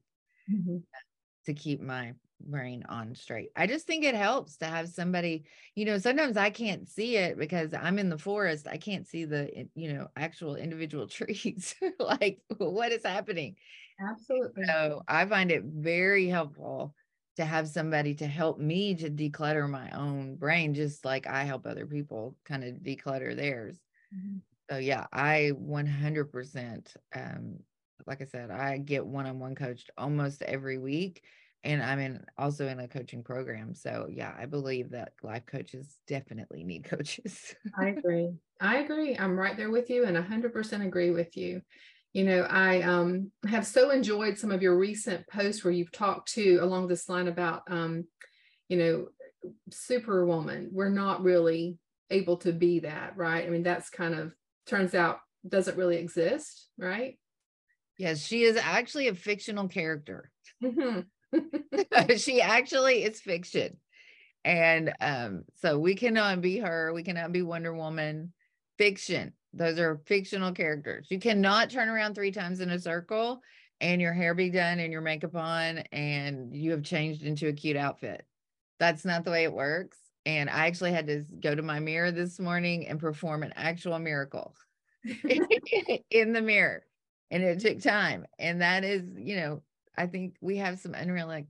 mm-hmm. 0.50 0.78
to 1.46 1.54
keep 1.54 1.80
my 1.80 2.14
brain 2.40 2.84
on 2.88 3.14
straight. 3.14 3.50
I 3.56 3.66
just 3.66 3.86
think 3.86 4.04
it 4.04 4.14
helps 4.14 4.56
to 4.58 4.66
have 4.66 4.88
somebody, 4.88 5.44
you 5.74 5.84
know, 5.84 5.98
sometimes 5.98 6.36
I 6.36 6.50
can't 6.50 6.88
see 6.88 7.16
it 7.16 7.38
because 7.38 7.72
I'm 7.74 7.98
in 7.98 8.08
the 8.08 8.18
forest. 8.18 8.66
I 8.68 8.76
can't 8.76 9.06
see 9.06 9.24
the, 9.24 9.68
you 9.74 9.92
know, 9.92 10.08
actual 10.16 10.56
individual 10.56 11.06
trees. 11.08 11.74
like 11.98 12.40
what 12.56 12.92
is 12.92 13.04
happening? 13.04 13.56
Absolutely. 14.00 14.64
So 14.64 15.02
I 15.06 15.24
find 15.26 15.50
it 15.50 15.62
very 15.64 16.26
helpful 16.26 16.94
to 17.36 17.44
have 17.44 17.68
somebody 17.68 18.14
to 18.14 18.26
help 18.26 18.58
me 18.58 18.94
to 18.94 19.10
declutter 19.10 19.68
my 19.68 19.90
own 19.90 20.36
brain, 20.36 20.74
just 20.74 21.04
like 21.04 21.26
I 21.26 21.44
help 21.44 21.66
other 21.66 21.86
people 21.86 22.36
kind 22.44 22.64
of 22.64 22.74
declutter 22.76 23.36
theirs. 23.36 23.76
Mm-hmm. 24.14 24.38
So 24.70 24.78
yeah, 24.78 25.06
I 25.12 25.52
100%, 25.54 26.96
um, 27.14 27.58
like 28.06 28.22
I 28.22 28.24
said, 28.24 28.50
I 28.50 28.78
get 28.78 29.06
one-on-one 29.06 29.54
coached 29.54 29.90
almost 29.98 30.42
every 30.42 30.78
week 30.78 31.22
and 31.64 31.82
I'm 31.82 31.98
in 31.98 32.24
also 32.38 32.68
in 32.68 32.78
a 32.78 32.88
coaching 32.88 33.22
program. 33.22 33.74
So 33.74 34.06
yeah, 34.10 34.34
I 34.38 34.46
believe 34.46 34.90
that 34.90 35.14
life 35.22 35.46
coaches 35.46 35.96
definitely 36.06 36.62
need 36.62 36.84
coaches. 36.90 37.54
I 37.78 37.88
agree. 37.88 38.30
I 38.60 38.78
agree. 38.78 39.16
I'm 39.18 39.38
right 39.38 39.56
there 39.56 39.70
with 39.70 39.90
you 39.90 40.04
and 40.04 40.16
100% 40.16 40.84
agree 40.84 41.10
with 41.10 41.36
you 41.36 41.62
you 42.14 42.24
know 42.24 42.42
i 42.48 42.80
um, 42.80 43.30
have 43.46 43.66
so 43.66 43.90
enjoyed 43.90 44.38
some 44.38 44.50
of 44.50 44.62
your 44.62 44.78
recent 44.78 45.26
posts 45.28 45.62
where 45.62 45.72
you've 45.72 45.92
talked 45.92 46.32
to 46.32 46.56
along 46.62 46.88
this 46.88 47.08
line 47.08 47.28
about 47.28 47.62
um, 47.68 48.04
you 48.68 48.78
know 48.78 49.06
superwoman. 49.70 50.70
We're 50.72 50.88
not 50.88 51.22
really 51.22 51.78
able 52.10 52.36
to 52.38 52.52
be 52.52 52.80
that 52.80 53.16
right? 53.16 53.46
I 53.46 53.50
mean 53.50 53.62
that's 53.62 53.90
kind 53.90 54.14
of 54.14 54.32
turns 54.66 54.94
out 54.94 55.20
doesn't 55.46 55.76
really 55.76 55.96
exist 55.96 56.68
right? 56.78 57.18
Yes 57.98 58.24
she 58.24 58.42
is 58.42 58.56
actually 58.56 59.08
a 59.08 59.14
fictional 59.14 59.68
character. 59.68 60.30
Mm-hmm. 60.62 62.16
she 62.16 62.40
actually 62.40 63.02
is 63.02 63.20
fiction. 63.20 63.76
And 64.44 64.94
um, 65.00 65.44
so 65.56 65.78
we 65.78 65.94
cannot 65.94 66.40
be 66.40 66.58
her 66.58 66.92
we 66.94 67.02
cannot 67.02 67.32
be 67.32 67.42
wonder 67.42 67.74
woman. 67.74 68.32
Fiction 68.78 69.32
those 69.56 69.78
are 69.78 70.00
fictional 70.06 70.52
characters. 70.52 71.06
You 71.10 71.18
cannot 71.18 71.70
turn 71.70 71.88
around 71.88 72.14
three 72.14 72.32
times 72.32 72.60
in 72.60 72.70
a 72.70 72.78
circle 72.78 73.40
and 73.80 74.00
your 74.00 74.12
hair 74.12 74.34
be 74.34 74.50
done 74.50 74.80
and 74.80 74.92
your 74.92 75.00
makeup 75.00 75.34
on 75.34 75.78
and 75.92 76.54
you 76.54 76.70
have 76.72 76.82
changed 76.82 77.22
into 77.22 77.48
a 77.48 77.52
cute 77.52 77.76
outfit. 77.76 78.26
That's 78.78 79.04
not 79.04 79.24
the 79.24 79.30
way 79.30 79.44
it 79.44 79.52
works. 79.52 79.98
And 80.26 80.48
I 80.48 80.66
actually 80.66 80.92
had 80.92 81.06
to 81.06 81.24
go 81.40 81.54
to 81.54 81.62
my 81.62 81.80
mirror 81.80 82.10
this 82.10 82.40
morning 82.40 82.86
and 82.86 82.98
perform 82.98 83.42
an 83.42 83.52
actual 83.56 83.98
miracle 83.98 84.54
in 86.10 86.32
the 86.32 86.42
mirror. 86.42 86.84
And 87.30 87.42
it 87.42 87.60
took 87.60 87.80
time. 87.80 88.26
And 88.38 88.62
that 88.62 88.84
is, 88.84 89.02
you 89.16 89.36
know, 89.36 89.62
I 89.96 90.06
think 90.06 90.36
we 90.40 90.56
have 90.58 90.78
some 90.78 90.94
unreal, 90.94 91.44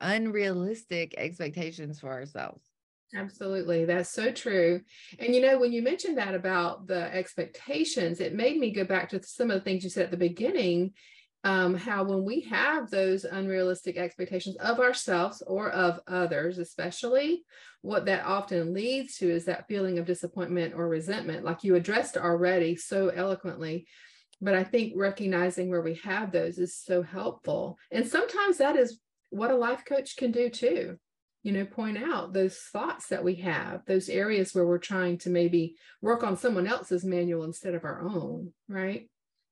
unrealistic 0.00 1.14
expectations 1.16 2.00
for 2.00 2.10
ourselves. 2.12 2.69
Absolutely. 3.14 3.84
That's 3.84 4.10
so 4.10 4.30
true. 4.30 4.80
And 5.18 5.34
you 5.34 5.40
know, 5.40 5.58
when 5.58 5.72
you 5.72 5.82
mentioned 5.82 6.18
that 6.18 6.34
about 6.34 6.86
the 6.86 7.12
expectations, 7.14 8.20
it 8.20 8.34
made 8.34 8.58
me 8.58 8.70
go 8.70 8.84
back 8.84 9.08
to 9.10 9.22
some 9.22 9.50
of 9.50 9.56
the 9.58 9.64
things 9.64 9.82
you 9.82 9.90
said 9.90 10.04
at 10.04 10.10
the 10.10 10.16
beginning. 10.16 10.92
Um, 11.42 11.74
how 11.74 12.04
when 12.04 12.22
we 12.24 12.42
have 12.42 12.90
those 12.90 13.24
unrealistic 13.24 13.96
expectations 13.96 14.56
of 14.56 14.78
ourselves 14.78 15.42
or 15.46 15.70
of 15.70 15.98
others, 16.06 16.58
especially, 16.58 17.44
what 17.80 18.04
that 18.06 18.26
often 18.26 18.74
leads 18.74 19.16
to 19.16 19.30
is 19.30 19.46
that 19.46 19.66
feeling 19.66 19.98
of 19.98 20.04
disappointment 20.04 20.74
or 20.74 20.86
resentment, 20.86 21.44
like 21.44 21.64
you 21.64 21.76
addressed 21.76 22.18
already 22.18 22.76
so 22.76 23.08
eloquently. 23.08 23.86
But 24.42 24.54
I 24.54 24.64
think 24.64 24.92
recognizing 24.96 25.70
where 25.70 25.82
we 25.82 25.94
have 26.04 26.30
those 26.30 26.58
is 26.58 26.76
so 26.76 27.02
helpful. 27.02 27.78
And 27.90 28.06
sometimes 28.06 28.58
that 28.58 28.76
is 28.76 29.00
what 29.30 29.50
a 29.50 29.56
life 29.56 29.84
coach 29.86 30.16
can 30.16 30.32
do 30.32 30.50
too 30.50 30.98
you 31.42 31.52
know 31.52 31.64
point 31.64 31.98
out 31.98 32.32
those 32.32 32.56
thoughts 32.56 33.08
that 33.08 33.24
we 33.24 33.36
have 33.36 33.84
those 33.86 34.08
areas 34.08 34.54
where 34.54 34.66
we're 34.66 34.78
trying 34.78 35.16
to 35.18 35.30
maybe 35.30 35.74
work 36.02 36.22
on 36.22 36.36
someone 36.36 36.66
else's 36.66 37.04
manual 37.04 37.44
instead 37.44 37.74
of 37.74 37.84
our 37.84 38.02
own 38.02 38.52
right 38.68 39.08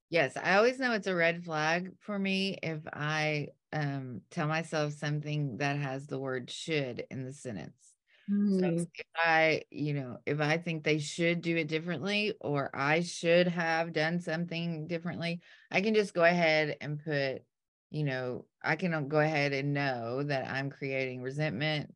yes 0.09 0.37
i 0.37 0.55
always 0.55 0.79
know 0.79 0.93
it's 0.93 1.07
a 1.07 1.15
red 1.15 1.43
flag 1.43 1.91
for 1.99 2.17
me 2.17 2.57
if 2.61 2.79
i 2.93 3.47
um, 3.71 4.21
tell 4.31 4.47
myself 4.47 4.93
something 4.93 5.57
that 5.57 5.77
has 5.77 6.07
the 6.07 6.17
word 6.17 6.49
should 6.49 7.03
in 7.11 7.23
the 7.23 7.33
sentence 7.33 7.93
mm. 8.29 8.59
so 8.59 8.67
if 8.95 9.05
i 9.15 9.61
you 9.69 9.93
know 9.93 10.17
if 10.25 10.41
i 10.41 10.57
think 10.57 10.83
they 10.83 10.97
should 10.97 11.41
do 11.41 11.55
it 11.55 11.67
differently 11.67 12.33
or 12.41 12.71
i 12.73 13.01
should 13.01 13.47
have 13.47 13.93
done 13.93 14.19
something 14.19 14.87
differently 14.87 15.39
i 15.69 15.81
can 15.81 15.93
just 15.93 16.15
go 16.15 16.23
ahead 16.23 16.77
and 16.81 17.03
put 17.03 17.43
you 17.91 18.03
know, 18.03 18.45
I 18.63 18.75
can 18.75 19.07
go 19.07 19.19
ahead 19.19 19.53
and 19.53 19.73
know 19.73 20.23
that 20.23 20.49
I'm 20.49 20.69
creating 20.69 21.21
resentment, 21.21 21.93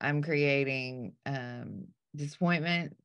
I'm 0.00 0.22
creating 0.22 1.14
um, 1.24 1.88
disappointment, 2.14 2.96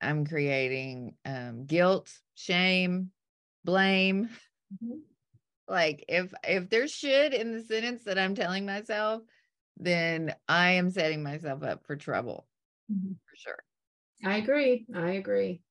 I'm 0.00 0.26
creating 0.26 1.14
um, 1.24 1.66
guilt, 1.66 2.10
shame, 2.34 3.10
blame. 3.64 4.30
Mm-hmm. 4.72 4.98
Like 5.68 6.04
if 6.08 6.32
if 6.42 6.68
there's 6.68 6.90
shit 6.90 7.32
in 7.32 7.52
the 7.52 7.62
sentence 7.62 8.04
that 8.04 8.18
I'm 8.18 8.34
telling 8.34 8.66
myself, 8.66 9.22
then 9.76 10.34
I 10.48 10.72
am 10.72 10.90
setting 10.90 11.22
myself 11.22 11.62
up 11.62 11.86
for 11.86 11.96
trouble 11.96 12.46
mm-hmm. 12.90 13.12
for 13.12 13.36
sure. 13.36 13.64
I 14.24 14.36
agree. 14.36 14.86
I 14.94 15.12
agree. 15.12 15.62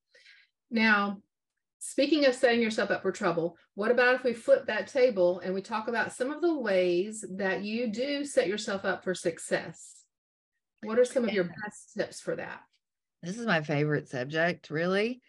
Now, 0.72 1.22
Speaking 1.80 2.26
of 2.26 2.36
setting 2.36 2.62
yourself 2.62 2.92
up 2.92 3.02
for 3.02 3.12
trouble, 3.12 3.58
what 3.76 3.90
about 3.90 4.16
if 4.16 4.24
we 4.24 4.34
flip 4.34 4.68
that 4.68 4.88
table 4.88 5.40
and 5.40 5.54
we 5.54 5.62
talk 5.62 5.88
about 5.88 6.12
some 6.12 6.30
of 6.30 6.42
the 6.42 6.60
ways 6.60 7.24
that 7.38 7.64
you 7.64 7.88
do 7.88 8.26
set 8.26 8.48
yourself 8.48 8.84
up 8.84 9.04
for 9.04 9.16
success? 9.16 10.04
What 10.84 11.00
are 11.00 11.06
some 11.06 11.24
of 11.24 11.34
your 11.34 11.46
best 11.46 11.94
tips 11.98 12.20
for 12.20 12.36
that? 12.36 12.60
This 13.24 13.38
is 13.38 13.46
my 13.46 13.62
favorite 13.62 14.10
subject, 14.10 14.70
really. 14.70 15.22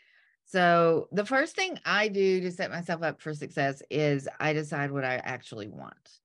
So, 0.44 1.08
the 1.12 1.24
first 1.24 1.54
thing 1.54 1.78
I 1.84 2.08
do 2.08 2.40
to 2.40 2.50
set 2.50 2.70
myself 2.70 3.04
up 3.04 3.20
for 3.20 3.32
success 3.32 3.82
is 3.88 4.28
I 4.40 4.52
decide 4.52 4.90
what 4.90 5.04
I 5.04 5.16
actually 5.16 5.68
want. 5.68 6.18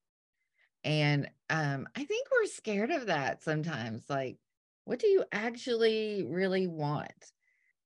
And 0.82 1.30
um, 1.50 1.88
I 1.94 2.04
think 2.04 2.28
we're 2.32 2.46
scared 2.46 2.90
of 2.90 3.06
that 3.06 3.44
sometimes. 3.44 4.02
Like, 4.08 4.38
what 4.84 4.98
do 4.98 5.06
you 5.06 5.24
actually 5.30 6.24
really 6.28 6.66
want? 6.66 7.32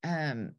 Um, 0.03 0.53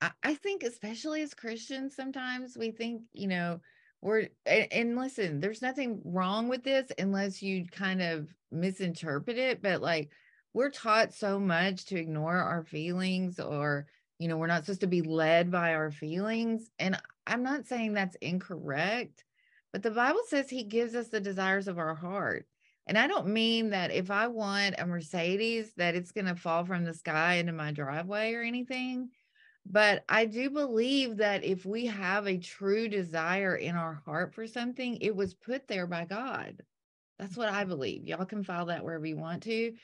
I, 0.00 0.34
think 0.34 0.62
especially 0.62 1.20
as 1.22 1.34
Christians, 1.34 1.94
sometimes 1.94 2.56
we 2.56 2.70
think, 2.70 3.02
you 3.12 3.28
know, 3.28 3.60
we're 4.00 4.28
and, 4.46 4.66
and 4.72 4.96
listen, 4.96 5.40
there's 5.40 5.60
nothing 5.60 6.00
wrong 6.04 6.48
with 6.48 6.64
this 6.64 6.90
unless 6.98 7.42
you 7.42 7.66
kind 7.66 8.00
of 8.00 8.32
misinterpret 8.50 9.36
it, 9.36 9.60
but 9.60 9.82
like 9.82 10.10
we're 10.52 10.70
taught 10.70 11.12
so 11.12 11.38
much 11.38 11.84
to 11.86 11.98
ignore 11.98 12.36
our 12.36 12.64
feelings 12.64 13.38
or 13.38 13.86
you 14.18 14.28
know 14.28 14.36
we're 14.36 14.46
not 14.46 14.64
supposed 14.64 14.80
to 14.80 14.86
be 14.86 15.02
led 15.02 15.50
by 15.50 15.74
our 15.74 15.90
feelings 15.90 16.70
and 16.78 17.00
i'm 17.26 17.42
not 17.42 17.66
saying 17.66 17.92
that's 17.92 18.16
incorrect 18.16 19.24
but 19.72 19.82
the 19.82 19.90
bible 19.90 20.20
says 20.28 20.48
he 20.48 20.62
gives 20.62 20.94
us 20.94 21.08
the 21.08 21.20
desires 21.20 21.68
of 21.68 21.78
our 21.78 21.94
heart 21.94 22.46
and 22.86 22.98
i 22.98 23.06
don't 23.06 23.26
mean 23.26 23.70
that 23.70 23.90
if 23.90 24.10
i 24.10 24.26
want 24.26 24.74
a 24.78 24.86
mercedes 24.86 25.72
that 25.76 25.94
it's 25.94 26.12
going 26.12 26.26
to 26.26 26.34
fall 26.34 26.64
from 26.64 26.84
the 26.84 26.94
sky 26.94 27.34
into 27.34 27.52
my 27.52 27.72
driveway 27.72 28.34
or 28.34 28.42
anything 28.42 29.08
but 29.66 30.04
I 30.08 30.24
do 30.26 30.50
believe 30.50 31.18
that 31.18 31.44
if 31.44 31.64
we 31.64 31.86
have 31.86 32.26
a 32.26 32.38
true 32.38 32.88
desire 32.88 33.54
in 33.56 33.76
our 33.76 34.02
heart 34.04 34.34
for 34.34 34.46
something, 34.46 34.96
it 35.00 35.14
was 35.14 35.34
put 35.34 35.68
there 35.68 35.86
by 35.86 36.04
God. 36.04 36.62
That's 37.18 37.36
what 37.36 37.50
I 37.50 37.64
believe. 37.64 38.06
Y'all 38.06 38.24
can 38.24 38.42
file 38.42 38.66
that 38.66 38.82
wherever 38.82 39.04
you 39.04 39.18
want 39.18 39.42
to. 39.42 39.74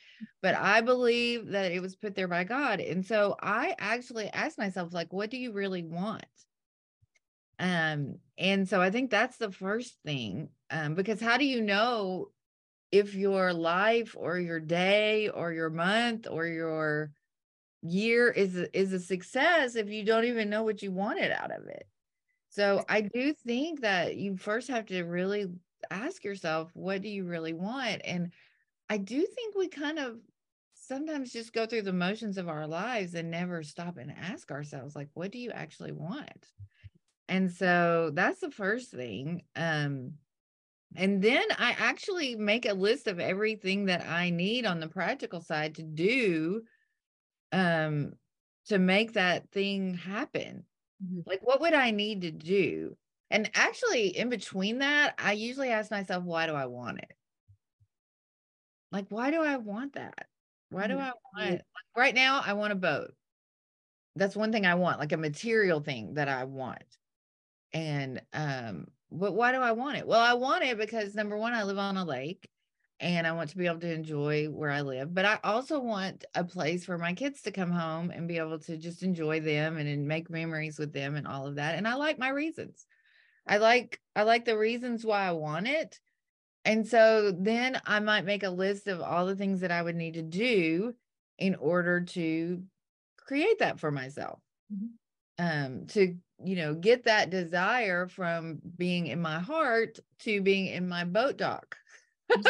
But 0.41 0.55
I 0.55 0.81
believe 0.81 1.49
that 1.49 1.71
it 1.71 1.83
was 1.83 1.95
put 1.95 2.15
there 2.15 2.29
by 2.29 2.45
God. 2.45 2.81
And 2.81 3.05
so 3.05 3.37
I 3.43 3.75
actually 3.79 4.29
asked 4.29 4.59
myself, 4.59 4.95
like, 4.95 5.13
what 5.13 5.31
do 5.31 5.37
you 5.37 5.53
really 5.53 5.83
want? 5.83 6.25
Um, 7.59 8.17
and 8.39 8.67
so 8.67 8.81
I 8.81 8.91
think 8.91 9.11
that's 9.11 9.37
the 9.37 9.51
first 9.51 9.99
thing. 10.05 10.49
Um, 10.71 10.95
because 10.95 11.21
how 11.21 11.37
do 11.37 11.45
you 11.45 11.61
know 11.61 12.31
if 12.91 13.15
your 13.15 13.53
life 13.53 14.15
or 14.19 14.39
your 14.39 14.61
day 14.61 15.29
or 15.29 15.53
your 15.53 15.71
month 15.71 16.27
or 16.31 16.47
your 16.47 17.11
year 17.83 18.29
is 18.29 18.57
is 18.57 18.93
a 18.93 19.01
success 19.01 19.77
if 19.77 19.89
you 19.89 20.05
don't 20.05 20.25
even 20.25 20.51
know 20.51 20.63
what 20.63 20.83
you 20.83 20.91
wanted 20.93 21.33
out 21.33 21.51
of 21.51 21.67
it. 21.67 21.87
So 22.49 22.85
I 22.89 23.03
do 23.03 23.33
think 23.33 23.83
that 23.83 24.17
you 24.17 24.37
first 24.37 24.69
have 24.69 24.87
to 24.87 25.03
really 25.03 25.47
ask 25.91 26.25
yourself, 26.25 26.71
what 26.75 27.03
do 27.03 27.09
you 27.09 27.25
really 27.25 27.53
want? 27.53 28.03
And 28.05 28.33
I 28.89 28.97
do 28.99 29.27
think 29.27 29.55
we 29.55 29.69
kind 29.69 29.99
of 29.99 30.17
sometimes 30.75 31.33
just 31.33 31.53
go 31.53 31.67
through 31.67 31.83
the 31.83 31.93
motions 31.93 32.39
of 32.39 32.49
our 32.49 32.67
lives 32.67 33.15
and 33.15 33.31
never 33.31 33.63
stop 33.63 33.97
and 33.97 34.13
ask 34.13 34.51
ourselves 34.51 34.95
like 34.95 35.09
what 35.15 35.33
do 35.33 35.39
you 35.39 35.51
actually 35.51 35.91
want 35.91 36.53
and 37.29 37.51
so 37.51 38.11
that's 38.15 38.41
the 38.41 38.51
first 38.51 38.91
thing 38.91 39.43
um 39.57 40.13
and 40.95 41.23
then 41.23 41.45
i 41.59 41.75
actually 41.79 42.37
make 42.37 42.67
a 42.67 42.75
list 42.75 43.09
of 43.09 43.19
everything 43.19 43.87
that 43.87 44.07
i 44.07 44.31
need 44.31 44.67
on 44.67 44.79
the 44.79 44.87
practical 44.87 45.41
side 45.41 45.75
to 45.75 45.83
do 45.83 46.63
um 47.53 48.13
to 48.67 48.79
make 48.79 49.13
that 49.13 49.51
thing 49.51 49.95
happen 49.95 50.65
mm-hmm. 51.05 51.21
like 51.27 51.41
what 51.43 51.61
would 51.61 51.75
i 51.75 51.91
need 51.91 52.23
to 52.23 52.31
do 52.31 52.97
and 53.31 53.51
actually 53.55 54.09
in 54.17 54.29
between 54.29 54.79
that 54.79 55.15
i 55.19 55.33
usually 55.33 55.71
ask 55.71 55.91
myself 55.91 56.25
why 56.25 56.47
do 56.47 56.55
i 56.55 56.67
want 56.67 56.99
it 56.99 57.13
like 58.93 59.07
why 59.09 59.31
do 59.31 59.43
i 59.43 59.57
want 59.57 59.95
that 59.95 60.27
why 60.71 60.87
do 60.87 60.95
mm-hmm. 60.95 61.03
I 61.03 61.13
want 61.35 61.53
like 61.53 61.63
right 61.97 62.15
now? 62.15 62.43
I 62.45 62.55
want 62.55 62.73
a 62.73 62.77
boat. 62.77 63.15
That's 64.17 64.37
one 64.37 64.53
thing 64.53 64.67
I 64.67 64.75
want, 64.75 64.99
like 64.99 65.13
a 65.13 65.19
material 65.19 65.81
thing 65.81 66.15
that 66.15 66.29
I 66.29 66.45
want. 66.45 66.85
And 67.73 68.23
um, 68.33 68.87
but 69.11 69.35
why 69.35 69.53
do 69.53 69.59
I 69.59 69.73
want 69.73 69.99
it? 69.99 70.07
Well, 70.07 70.21
I 70.21 70.35
want 70.35 70.65
it 70.65 70.79
because 70.79 71.15
number 71.15 71.37
one, 71.37 71.53
I 71.53 71.63
live 71.63 71.79
on 71.79 71.97
a 71.97 72.05
lake 72.05 72.49
and 73.01 73.27
I 73.27 73.33
want 73.33 73.51
to 73.51 73.59
be 73.59 73.67
able 73.67 73.81
to 73.81 73.93
enjoy 73.93 74.47
where 74.47 74.71
I 74.71 74.81
live. 74.81 75.15
But 75.15 75.27
I 75.27 75.39
also 75.45 75.81
want 75.81 76.25
a 76.35 76.45
place 76.45 76.85
for 76.85 76.97
my 76.97 77.13
kids 77.13 77.43
to 77.43 77.51
come 77.51 77.71
home 77.71 78.11
and 78.11 78.27
be 78.27 78.39
able 78.39 78.59
to 78.61 78.77
just 78.79 79.03
enjoy 79.03 79.41
them 79.41 79.77
and, 79.77 79.89
and 79.89 80.09
make 80.09 80.31
memories 80.31 80.79
with 80.79 80.93
them 80.93 81.17
and 81.17 81.27
all 81.27 81.47
of 81.47 81.57
that. 81.57 81.75
And 81.75 81.87
I 81.87 81.95
like 81.95 82.19
my 82.19 82.31
reasons. 82.31 82.87
I 83.47 83.59
like 83.59 84.01
I 84.15 84.23
like 84.23 84.45
the 84.45 84.59
reasons 84.59 85.05
why 85.05 85.27
I 85.27 85.33
want 85.33 85.69
it. 85.69 86.01
And 86.65 86.87
so 86.87 87.33
then 87.33 87.81
I 87.87 88.01
might 88.01 88.25
make 88.25 88.43
a 88.43 88.51
list 88.51 88.89
of 88.89 89.01
all 89.01 89.27
the 89.27 89.37
things 89.37 89.61
that 89.61 89.71
I 89.71 89.83
would 89.83 89.95
need 89.95 90.15
to 90.15 90.23
do 90.23 90.95
in 91.39 91.55
order 91.55 92.01
to 92.01 92.63
create 93.19 93.61
that 93.61 93.79
for 93.79 93.91
myself. 93.91 94.41
Mm-hmm. 94.73 94.87
Um, 95.39 95.87
to, 95.89 96.17
you 96.43 96.57
know, 96.57 96.75
get 96.75 97.05
that 97.05 97.29
desire 97.29 98.09
from 98.09 98.59
being 98.77 99.07
in 99.07 99.21
my 99.21 99.39
heart 99.39 99.99
to 100.21 100.41
being 100.41 100.67
in 100.67 100.89
my 100.89 101.05
boat 101.05 101.37
dock. 101.37 101.77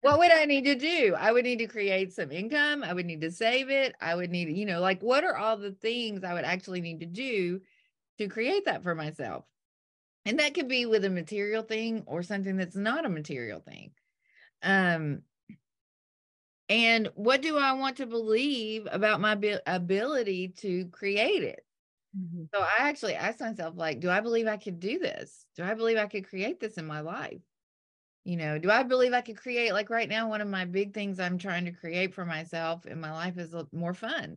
what 0.00 0.18
would 0.18 0.32
I 0.32 0.44
need 0.44 0.64
to 0.64 0.74
do? 0.74 1.14
I 1.18 1.32
would 1.32 1.44
need 1.44 1.58
to 1.58 1.66
create 1.66 2.12
some 2.12 2.30
income. 2.30 2.82
I 2.82 2.92
would 2.92 3.06
need 3.06 3.20
to 3.22 3.30
save 3.30 3.70
it. 3.70 3.94
I 4.00 4.14
would 4.14 4.30
need, 4.30 4.56
you 4.56 4.66
know, 4.66 4.80
like 4.80 5.02
what 5.02 5.24
are 5.24 5.36
all 5.36 5.56
the 5.56 5.72
things 5.72 6.24
I 6.24 6.34
would 6.34 6.44
actually 6.44 6.80
need 6.80 7.00
to 7.00 7.06
do 7.06 7.60
to 8.18 8.28
create 8.28 8.64
that 8.64 8.82
for 8.82 8.94
myself? 8.94 9.44
and 10.28 10.38
that 10.38 10.52
could 10.52 10.68
be 10.68 10.84
with 10.84 11.04
a 11.04 11.10
material 11.10 11.62
thing 11.62 12.02
or 12.06 12.22
something 12.22 12.56
that's 12.56 12.76
not 12.76 13.06
a 13.06 13.08
material 13.08 13.60
thing 13.60 13.90
um 14.62 15.22
and 16.68 17.08
what 17.14 17.40
do 17.40 17.56
i 17.56 17.72
want 17.72 17.96
to 17.96 18.06
believe 18.06 18.86
about 18.90 19.20
my 19.20 19.38
ability 19.66 20.48
to 20.48 20.86
create 20.86 21.42
it 21.42 21.64
mm-hmm. 22.16 22.44
so 22.54 22.60
i 22.60 22.88
actually 22.88 23.14
asked 23.14 23.40
myself 23.40 23.74
like 23.76 24.00
do 24.00 24.10
i 24.10 24.20
believe 24.20 24.46
i 24.46 24.56
could 24.56 24.78
do 24.78 24.98
this 24.98 25.46
do 25.56 25.64
i 25.64 25.74
believe 25.74 25.96
i 25.96 26.06
could 26.06 26.28
create 26.28 26.60
this 26.60 26.74
in 26.74 26.86
my 26.86 27.00
life 27.00 27.40
you 28.28 28.36
know 28.36 28.58
do 28.58 28.70
i 28.70 28.82
believe 28.82 29.12
i 29.12 29.20
could 29.20 29.36
create 29.36 29.72
like 29.72 29.90
right 29.90 30.08
now 30.08 30.28
one 30.28 30.40
of 30.40 30.48
my 30.48 30.64
big 30.64 30.92
things 30.92 31.18
i'm 31.18 31.38
trying 31.38 31.64
to 31.64 31.72
create 31.72 32.14
for 32.14 32.24
myself 32.24 32.84
in 32.86 33.00
my 33.00 33.10
life 33.10 33.38
is 33.38 33.54
more 33.72 33.94
fun 33.94 34.36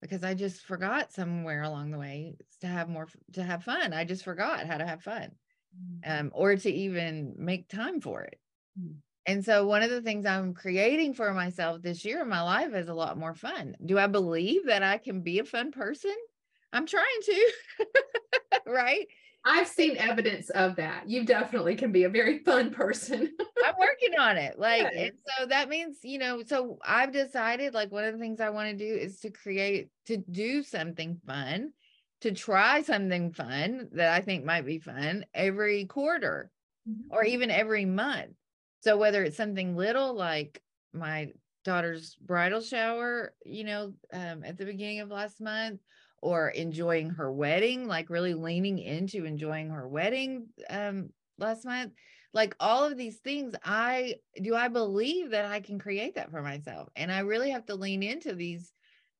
because 0.00 0.22
I 0.22 0.34
just 0.34 0.62
forgot 0.62 1.12
somewhere 1.12 1.62
along 1.62 1.90
the 1.90 1.98
way 1.98 2.36
to 2.60 2.66
have 2.66 2.88
more 2.88 3.08
to 3.32 3.42
have 3.42 3.64
fun. 3.64 3.92
I 3.92 4.04
just 4.04 4.24
forgot 4.24 4.66
how 4.66 4.78
to 4.78 4.86
have 4.86 5.02
fun, 5.02 5.30
mm-hmm. 5.76 6.20
um, 6.20 6.30
or 6.34 6.56
to 6.56 6.70
even 6.70 7.34
make 7.36 7.68
time 7.68 8.00
for 8.00 8.22
it. 8.22 8.38
Mm-hmm. 8.78 8.94
And 9.26 9.44
so, 9.44 9.66
one 9.66 9.82
of 9.82 9.90
the 9.90 10.00
things 10.00 10.24
I'm 10.24 10.54
creating 10.54 11.14
for 11.14 11.32
myself 11.34 11.82
this 11.82 12.04
year 12.04 12.22
in 12.22 12.28
my 12.28 12.42
life 12.42 12.74
is 12.74 12.88
a 12.88 12.94
lot 12.94 13.18
more 13.18 13.34
fun. 13.34 13.76
Do 13.84 13.98
I 13.98 14.06
believe 14.06 14.66
that 14.66 14.82
I 14.82 14.98
can 14.98 15.20
be 15.20 15.38
a 15.38 15.44
fun 15.44 15.72
person? 15.72 16.14
I'm 16.72 16.86
trying 16.86 17.04
to, 17.24 17.52
right? 18.66 19.06
I've 19.48 19.66
seen 19.66 19.96
evidence 19.96 20.50
of 20.50 20.76
that. 20.76 21.08
You 21.08 21.24
definitely 21.24 21.74
can 21.74 21.90
be 21.90 22.04
a 22.04 22.10
very 22.10 22.38
fun 22.44 22.70
person. 22.70 23.32
I'm 23.64 23.74
working 23.78 24.18
on 24.18 24.36
it. 24.36 24.56
Like, 24.68 24.92
and 24.94 25.12
so 25.24 25.46
that 25.46 25.68
means, 25.68 25.98
you 26.02 26.18
know, 26.18 26.42
so 26.44 26.78
I've 26.84 27.12
decided 27.12 27.72
like 27.72 27.90
one 27.90 28.04
of 28.04 28.12
the 28.12 28.18
things 28.18 28.40
I 28.40 28.50
want 28.50 28.70
to 28.70 28.76
do 28.76 28.94
is 28.94 29.20
to 29.20 29.30
create, 29.30 29.88
to 30.06 30.18
do 30.18 30.62
something 30.62 31.20
fun, 31.26 31.72
to 32.22 32.32
try 32.32 32.82
something 32.82 33.32
fun 33.32 33.88
that 33.92 34.12
I 34.12 34.20
think 34.20 34.44
might 34.44 34.66
be 34.66 34.78
fun 34.78 35.24
every 35.32 35.86
quarter 35.86 36.50
mm-hmm. 36.88 37.14
or 37.14 37.24
even 37.24 37.50
every 37.50 37.86
month. 37.86 38.32
So 38.80 38.98
whether 38.98 39.22
it's 39.22 39.36
something 39.36 39.76
little 39.76 40.12
like 40.14 40.60
my 40.92 41.32
daughter's 41.64 42.14
bridal 42.16 42.60
shower, 42.60 43.32
you 43.44 43.64
know, 43.64 43.94
um, 44.12 44.44
at 44.44 44.58
the 44.58 44.66
beginning 44.66 45.00
of 45.00 45.08
last 45.08 45.40
month, 45.40 45.80
or 46.20 46.48
enjoying 46.48 47.10
her 47.10 47.32
wedding, 47.32 47.86
like 47.86 48.10
really 48.10 48.34
leaning 48.34 48.78
into 48.78 49.24
enjoying 49.24 49.70
her 49.70 49.86
wedding 49.86 50.48
um, 50.68 51.10
last 51.38 51.64
month. 51.64 51.92
Like 52.34 52.54
all 52.60 52.84
of 52.84 52.96
these 52.96 53.18
things, 53.18 53.54
I 53.64 54.16
do 54.40 54.54
I 54.54 54.68
believe 54.68 55.30
that 55.30 55.46
I 55.46 55.60
can 55.60 55.78
create 55.78 56.16
that 56.16 56.30
for 56.30 56.42
myself. 56.42 56.88
And 56.94 57.10
I 57.10 57.20
really 57.20 57.50
have 57.50 57.66
to 57.66 57.74
lean 57.74 58.02
into 58.02 58.34
these 58.34 58.72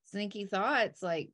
sneaky 0.05 0.45
thoughts, 0.45 1.03
like, 1.03 1.31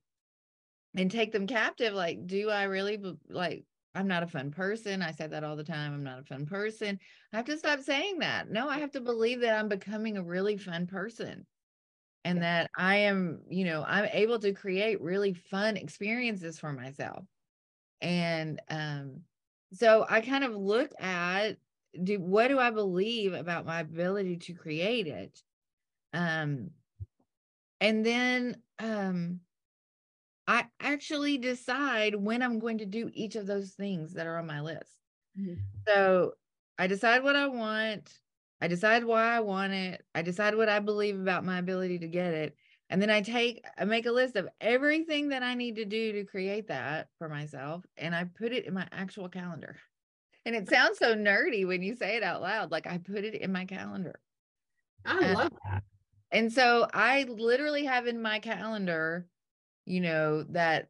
and 0.96 1.10
take 1.10 1.32
them 1.32 1.46
captive. 1.46 1.92
Like, 1.92 2.26
do 2.26 2.50
I 2.50 2.64
really 2.64 3.02
like 3.28 3.64
I'm 3.94 4.08
not 4.08 4.24
a 4.24 4.28
fun 4.28 4.50
person. 4.50 5.02
I 5.02 5.12
say 5.12 5.26
that 5.28 5.44
all 5.44 5.56
the 5.56 5.64
time. 5.64 5.94
I'm 5.94 6.02
not 6.02 6.18
a 6.18 6.24
fun 6.24 6.46
person. 6.46 6.98
I 7.32 7.36
have 7.36 7.46
to 7.46 7.58
stop 7.58 7.80
saying 7.80 8.18
that. 8.18 8.50
No, 8.50 8.68
I 8.68 8.78
have 8.78 8.90
to 8.92 9.00
believe 9.00 9.40
that 9.40 9.56
I'm 9.58 9.68
becoming 9.68 10.16
a 10.16 10.22
really 10.22 10.56
fun 10.56 10.86
person 10.86 11.46
and 12.24 12.42
that 12.42 12.70
I 12.76 12.96
am, 12.96 13.40
you 13.48 13.64
know, 13.64 13.84
I'm 13.86 14.08
able 14.12 14.38
to 14.40 14.52
create 14.52 15.00
really 15.00 15.34
fun 15.34 15.76
experiences 15.76 16.58
for 16.58 16.72
myself. 16.72 17.24
And 18.00 18.60
um, 18.70 19.20
so 19.72 20.06
I 20.08 20.20
kind 20.20 20.44
of 20.44 20.54
look 20.54 20.90
at 21.00 21.56
do 22.02 22.18
what 22.18 22.48
do 22.48 22.58
I 22.58 22.70
believe 22.70 23.34
about 23.34 23.66
my 23.66 23.80
ability 23.80 24.38
to 24.38 24.54
create 24.54 25.06
it? 25.06 25.42
Um, 26.12 26.70
and 27.80 28.04
then 28.04 28.56
um, 28.78 29.40
I 30.46 30.66
actually 30.80 31.38
decide 31.38 32.14
when 32.14 32.42
I'm 32.42 32.58
going 32.58 32.78
to 32.78 32.86
do 32.86 33.10
each 33.12 33.36
of 33.36 33.46
those 33.46 33.72
things 33.72 34.14
that 34.14 34.26
are 34.26 34.38
on 34.38 34.46
my 34.46 34.60
list. 34.60 34.90
Mm-hmm. 35.38 35.60
So 35.86 36.32
I 36.78 36.86
decide 36.86 37.22
what 37.22 37.36
I 37.36 37.48
want. 37.48 38.12
I 38.60 38.68
decide 38.68 39.04
why 39.04 39.36
I 39.36 39.40
want 39.40 39.72
it. 39.72 40.02
I 40.14 40.22
decide 40.22 40.54
what 40.54 40.68
I 40.68 40.78
believe 40.78 41.18
about 41.18 41.44
my 41.44 41.58
ability 41.58 41.98
to 41.98 42.08
get 42.08 42.32
it. 42.32 42.56
And 42.90 43.00
then 43.00 43.10
I 43.10 43.22
take, 43.22 43.64
I 43.78 43.84
make 43.84 44.06
a 44.06 44.12
list 44.12 44.36
of 44.36 44.48
everything 44.60 45.28
that 45.30 45.42
I 45.42 45.54
need 45.54 45.76
to 45.76 45.84
do 45.84 46.12
to 46.12 46.24
create 46.24 46.68
that 46.68 47.08
for 47.18 47.28
myself. 47.28 47.84
And 47.96 48.14
I 48.14 48.24
put 48.24 48.52
it 48.52 48.66
in 48.66 48.74
my 48.74 48.86
actual 48.92 49.28
calendar. 49.28 49.76
And 50.46 50.54
it 50.54 50.68
sounds 50.68 50.98
so 50.98 51.14
nerdy 51.14 51.66
when 51.66 51.82
you 51.82 51.94
say 51.94 52.16
it 52.16 52.22
out 52.22 52.42
loud. 52.42 52.70
Like 52.70 52.86
I 52.86 52.98
put 52.98 53.24
it 53.24 53.34
in 53.34 53.52
my 53.52 53.64
calendar. 53.64 54.20
I 55.04 55.30
uh, 55.30 55.34
love 55.34 55.52
that. 55.64 55.82
And 56.30 56.52
so 56.52 56.86
I 56.92 57.24
literally 57.24 57.84
have 57.84 58.06
in 58.06 58.20
my 58.20 58.38
calendar, 58.38 59.26
you 59.86 60.00
know, 60.00 60.42
that 60.50 60.88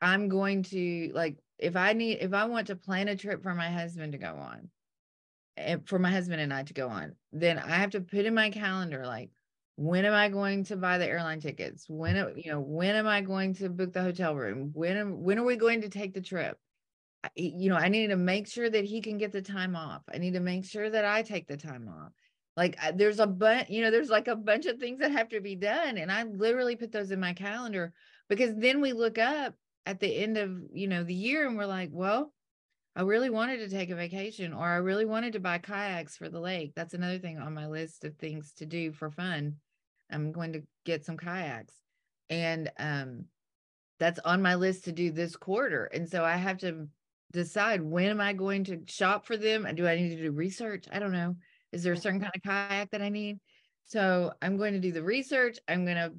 I'm 0.00 0.28
going 0.28 0.62
to 0.64 1.10
like, 1.14 1.36
if 1.58 1.76
I 1.76 1.94
need, 1.94 2.18
if 2.20 2.34
I 2.34 2.44
want 2.46 2.66
to 2.66 2.76
plan 2.76 3.08
a 3.08 3.16
trip 3.16 3.42
for 3.42 3.54
my 3.54 3.70
husband 3.70 4.12
to 4.12 4.18
go 4.18 4.34
on, 4.34 4.68
for 5.86 5.98
my 5.98 6.10
husband 6.10 6.40
and 6.40 6.52
I 6.52 6.62
to 6.64 6.74
go 6.74 6.88
on, 6.88 7.14
then 7.32 7.58
I 7.58 7.76
have 7.76 7.90
to 7.90 8.00
put 8.00 8.24
in 8.24 8.34
my 8.34 8.50
calendar 8.50 9.06
like 9.06 9.30
when 9.76 10.04
am 10.04 10.12
I 10.12 10.28
going 10.28 10.64
to 10.64 10.76
buy 10.76 10.98
the 10.98 11.06
airline 11.06 11.40
tickets? 11.40 11.86
When 11.88 12.16
you 12.36 12.52
know 12.52 12.60
when 12.60 12.94
am 12.94 13.06
I 13.06 13.20
going 13.20 13.54
to 13.54 13.68
book 13.68 13.92
the 13.92 14.02
hotel 14.02 14.34
room? 14.34 14.70
When 14.72 14.96
am, 14.96 15.22
when 15.22 15.38
are 15.38 15.44
we 15.44 15.56
going 15.56 15.82
to 15.82 15.88
take 15.88 16.14
the 16.14 16.20
trip? 16.20 16.58
You 17.34 17.70
know, 17.70 17.76
I 17.76 17.88
need 17.88 18.08
to 18.08 18.16
make 18.16 18.46
sure 18.46 18.68
that 18.68 18.84
he 18.84 19.00
can 19.00 19.18
get 19.18 19.32
the 19.32 19.42
time 19.42 19.74
off. 19.74 20.02
I 20.12 20.18
need 20.18 20.34
to 20.34 20.40
make 20.40 20.64
sure 20.64 20.90
that 20.90 21.04
I 21.04 21.22
take 21.22 21.48
the 21.48 21.56
time 21.56 21.88
off. 21.88 22.12
Like 22.56 22.78
there's 22.94 23.18
a 23.18 23.26
bunch, 23.26 23.68
you 23.70 23.82
know, 23.82 23.90
there's 23.90 24.10
like 24.10 24.28
a 24.28 24.36
bunch 24.36 24.66
of 24.66 24.78
things 24.78 25.00
that 25.00 25.10
have 25.10 25.30
to 25.30 25.40
be 25.40 25.56
done, 25.56 25.98
and 25.98 26.12
I 26.12 26.22
literally 26.24 26.76
put 26.76 26.92
those 26.92 27.10
in 27.10 27.18
my 27.18 27.32
calendar 27.32 27.92
because 28.28 28.54
then 28.56 28.80
we 28.80 28.92
look 28.92 29.18
up 29.18 29.54
at 29.86 30.00
the 30.00 30.14
end 30.16 30.38
of 30.38 30.50
you 30.72 30.86
know 30.88 31.02
the 31.02 31.14
year 31.14 31.46
and 31.46 31.56
we're 31.56 31.66
like, 31.66 31.90
well, 31.92 32.32
I 32.96 33.02
really 33.02 33.30
wanted 33.30 33.58
to 33.58 33.68
take 33.68 33.90
a 33.90 33.96
vacation 33.96 34.52
or 34.52 34.66
I 34.66 34.76
really 34.76 35.04
wanted 35.04 35.32
to 35.32 35.40
buy 35.40 35.58
kayaks 35.58 36.16
for 36.16 36.28
the 36.28 36.40
lake. 36.40 36.72
That's 36.74 36.94
another 36.94 37.18
thing 37.18 37.38
on 37.38 37.52
my 37.52 37.66
list 37.66 38.04
of 38.04 38.16
things 38.16 38.52
to 38.58 38.66
do 38.66 38.92
for 38.92 39.10
fun. 39.10 39.56
I'm 40.10 40.32
going 40.32 40.52
to 40.52 40.62
get 40.84 41.04
some 41.04 41.16
kayaks. 41.16 41.74
And 42.30 42.70
um, 42.78 43.24
that's 43.98 44.20
on 44.20 44.42
my 44.42 44.54
list 44.54 44.84
to 44.84 44.92
do 44.92 45.10
this 45.10 45.34
quarter. 45.34 45.86
And 45.86 46.08
so 46.08 46.24
I 46.24 46.36
have 46.36 46.58
to 46.58 46.86
decide 47.32 47.82
when 47.82 48.10
am 48.10 48.20
I 48.20 48.32
going 48.32 48.64
to 48.64 48.82
shop 48.86 49.26
for 49.26 49.36
them? 49.36 49.66
Do 49.74 49.88
I 49.88 49.96
need 49.96 50.16
to 50.16 50.22
do 50.22 50.30
research? 50.30 50.86
I 50.92 51.00
don't 51.00 51.12
know. 51.12 51.34
Is 51.72 51.82
there 51.82 51.94
a 51.94 51.98
certain 51.98 52.20
kind 52.20 52.32
of 52.34 52.42
kayak 52.42 52.90
that 52.90 53.02
I 53.02 53.08
need? 53.08 53.40
So 53.86 54.32
I'm 54.40 54.56
going 54.56 54.74
to 54.74 54.80
do 54.80 54.92
the 54.92 55.02
research. 55.02 55.58
I'm 55.68 55.84
going 55.84 55.96
to 55.96 56.12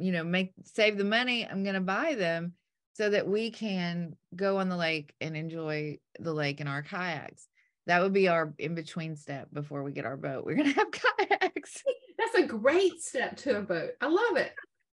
you 0.00 0.12
know, 0.12 0.24
make 0.24 0.52
save 0.64 0.96
the 0.96 1.04
money. 1.04 1.46
I'm 1.46 1.62
going 1.62 1.74
to 1.74 1.80
buy 1.80 2.14
them 2.14 2.54
so 2.92 3.10
that 3.10 3.26
we 3.26 3.50
can 3.50 4.16
go 4.34 4.58
on 4.58 4.68
the 4.68 4.76
lake 4.76 5.14
and 5.20 5.36
enjoy 5.36 5.98
the 6.18 6.32
lake 6.32 6.60
in 6.60 6.68
our 6.68 6.82
kayaks. 6.82 7.48
That 7.86 8.02
would 8.02 8.12
be 8.12 8.28
our 8.28 8.54
in 8.58 8.74
between 8.74 9.16
step 9.16 9.48
before 9.52 9.82
we 9.82 9.92
get 9.92 10.04
our 10.04 10.16
boat. 10.16 10.44
We're 10.44 10.56
going 10.56 10.68
to 10.74 10.78
have 10.78 10.90
kayaks. 10.90 11.82
That's 12.18 12.44
a 12.44 12.46
great 12.46 13.00
step 13.00 13.36
to 13.38 13.58
a 13.58 13.62
boat. 13.62 13.90
I 14.00 14.06
love 14.06 14.36
it. 14.36 14.52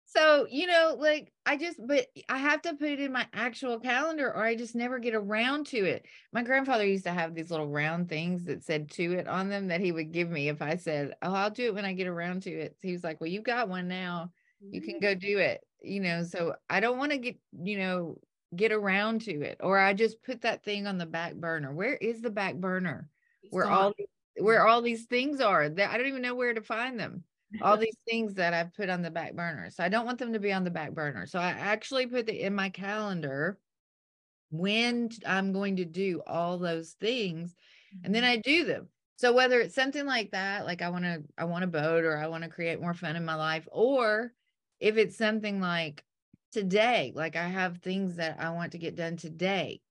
So, 0.09 0.47
you 0.49 0.67
know, 0.67 0.95
like 0.97 1.33
I 1.45 1.57
just, 1.57 1.79
but 1.85 2.07
I 2.29 2.37
have 2.37 2.61
to 2.61 2.73
put 2.75 2.87
it 2.87 3.01
in 3.01 3.11
my 3.11 3.27
actual 3.33 3.77
calendar 3.77 4.27
or 4.33 4.41
I 4.41 4.55
just 4.55 4.73
never 4.73 4.99
get 4.99 5.13
around 5.13 5.67
to 5.67 5.77
it. 5.77 6.05
My 6.31 6.43
grandfather 6.43 6.85
used 6.85 7.03
to 7.03 7.11
have 7.11 7.35
these 7.35 7.51
little 7.51 7.67
round 7.67 8.07
things 8.07 8.45
that 8.45 8.63
said 8.63 8.89
to 8.91 9.13
it 9.13 9.27
on 9.27 9.49
them 9.49 9.67
that 9.67 9.81
he 9.81 9.91
would 9.91 10.13
give 10.13 10.29
me 10.29 10.47
if 10.47 10.61
I 10.61 10.77
said, 10.77 11.13
Oh, 11.21 11.33
I'll 11.33 11.49
do 11.49 11.65
it 11.65 11.75
when 11.75 11.83
I 11.83 11.91
get 11.91 12.07
around 12.07 12.43
to 12.43 12.51
it. 12.51 12.77
He 12.81 12.93
was 12.93 13.03
like, 13.03 13.19
Well, 13.19 13.29
you 13.29 13.41
got 13.41 13.67
one 13.67 13.89
now. 13.89 14.31
You 14.61 14.81
can 14.81 14.95
mm. 14.95 15.01
go 15.01 15.13
do 15.13 15.39
it. 15.39 15.61
You 15.81 15.99
know, 15.99 16.23
so 16.23 16.55
I 16.69 16.79
don't 16.79 16.97
want 16.97 17.11
to 17.11 17.17
get, 17.17 17.37
you 17.61 17.77
know, 17.77 18.17
get 18.55 18.71
around 18.71 19.21
to 19.21 19.41
it 19.41 19.57
or 19.61 19.77
I 19.77 19.93
just 19.93 20.23
put 20.23 20.41
that 20.41 20.63
thing 20.63 20.87
on 20.87 20.97
the 20.97 21.05
back 21.05 21.35
burner. 21.35 21.73
Where 21.73 21.95
is 21.95 22.21
the 22.21 22.29
back 22.29 22.55
burner? 22.55 23.09
It's 23.43 23.53
where 23.53 23.65
gone. 23.65 23.73
all 23.73 23.93
where 24.39 24.67
all 24.67 24.81
these 24.81 25.05
things 25.05 25.41
are 25.41 25.67
that 25.67 25.91
I 25.91 25.97
don't 25.97 26.07
even 26.07 26.21
know 26.21 26.35
where 26.35 26.53
to 26.53 26.61
find 26.61 26.99
them 26.99 27.23
all 27.61 27.77
these 27.77 27.97
things 28.07 28.35
that 28.35 28.53
I've 28.53 28.73
put 28.73 28.89
on 28.89 29.01
the 29.01 29.11
back 29.11 29.33
burner. 29.33 29.69
So 29.69 29.83
I 29.83 29.89
don't 29.89 30.05
want 30.05 30.19
them 30.19 30.33
to 30.33 30.39
be 30.39 30.53
on 30.53 30.63
the 30.63 30.71
back 30.71 30.91
burner. 30.91 31.25
So 31.25 31.39
I 31.39 31.49
actually 31.49 32.07
put 32.07 32.29
it 32.29 32.35
in 32.35 32.55
my 32.55 32.69
calendar 32.69 33.57
when 34.49 35.09
I'm 35.25 35.51
going 35.51 35.77
to 35.77 35.85
do 35.85 36.21
all 36.25 36.57
those 36.57 36.91
things 36.99 37.55
and 38.03 38.13
then 38.13 38.23
mm-hmm. 38.23 38.31
I 38.31 38.37
do 38.37 38.65
them. 38.65 38.87
So 39.17 39.33
whether 39.33 39.59
it's 39.59 39.75
something 39.75 40.05
like 40.05 40.31
that, 40.31 40.65
like 40.65 40.81
I 40.81 40.89
want 40.89 41.05
to 41.05 41.23
I 41.37 41.45
want 41.45 41.63
a 41.63 41.67
boat 41.67 42.03
or 42.03 42.17
I 42.17 42.27
want 42.27 42.43
to 42.43 42.49
create 42.49 42.79
more 42.79 42.93
fun 42.93 43.15
in 43.15 43.25
my 43.25 43.35
life 43.35 43.67
or 43.71 44.31
if 44.79 44.97
it's 44.97 45.17
something 45.17 45.59
like 45.61 46.03
today, 46.51 47.11
like 47.15 47.35
I 47.35 47.47
have 47.47 47.77
things 47.77 48.15
that 48.15 48.37
I 48.39 48.51
want 48.51 48.73
to 48.73 48.77
get 48.77 48.95
done 48.95 49.17
today. 49.17 49.81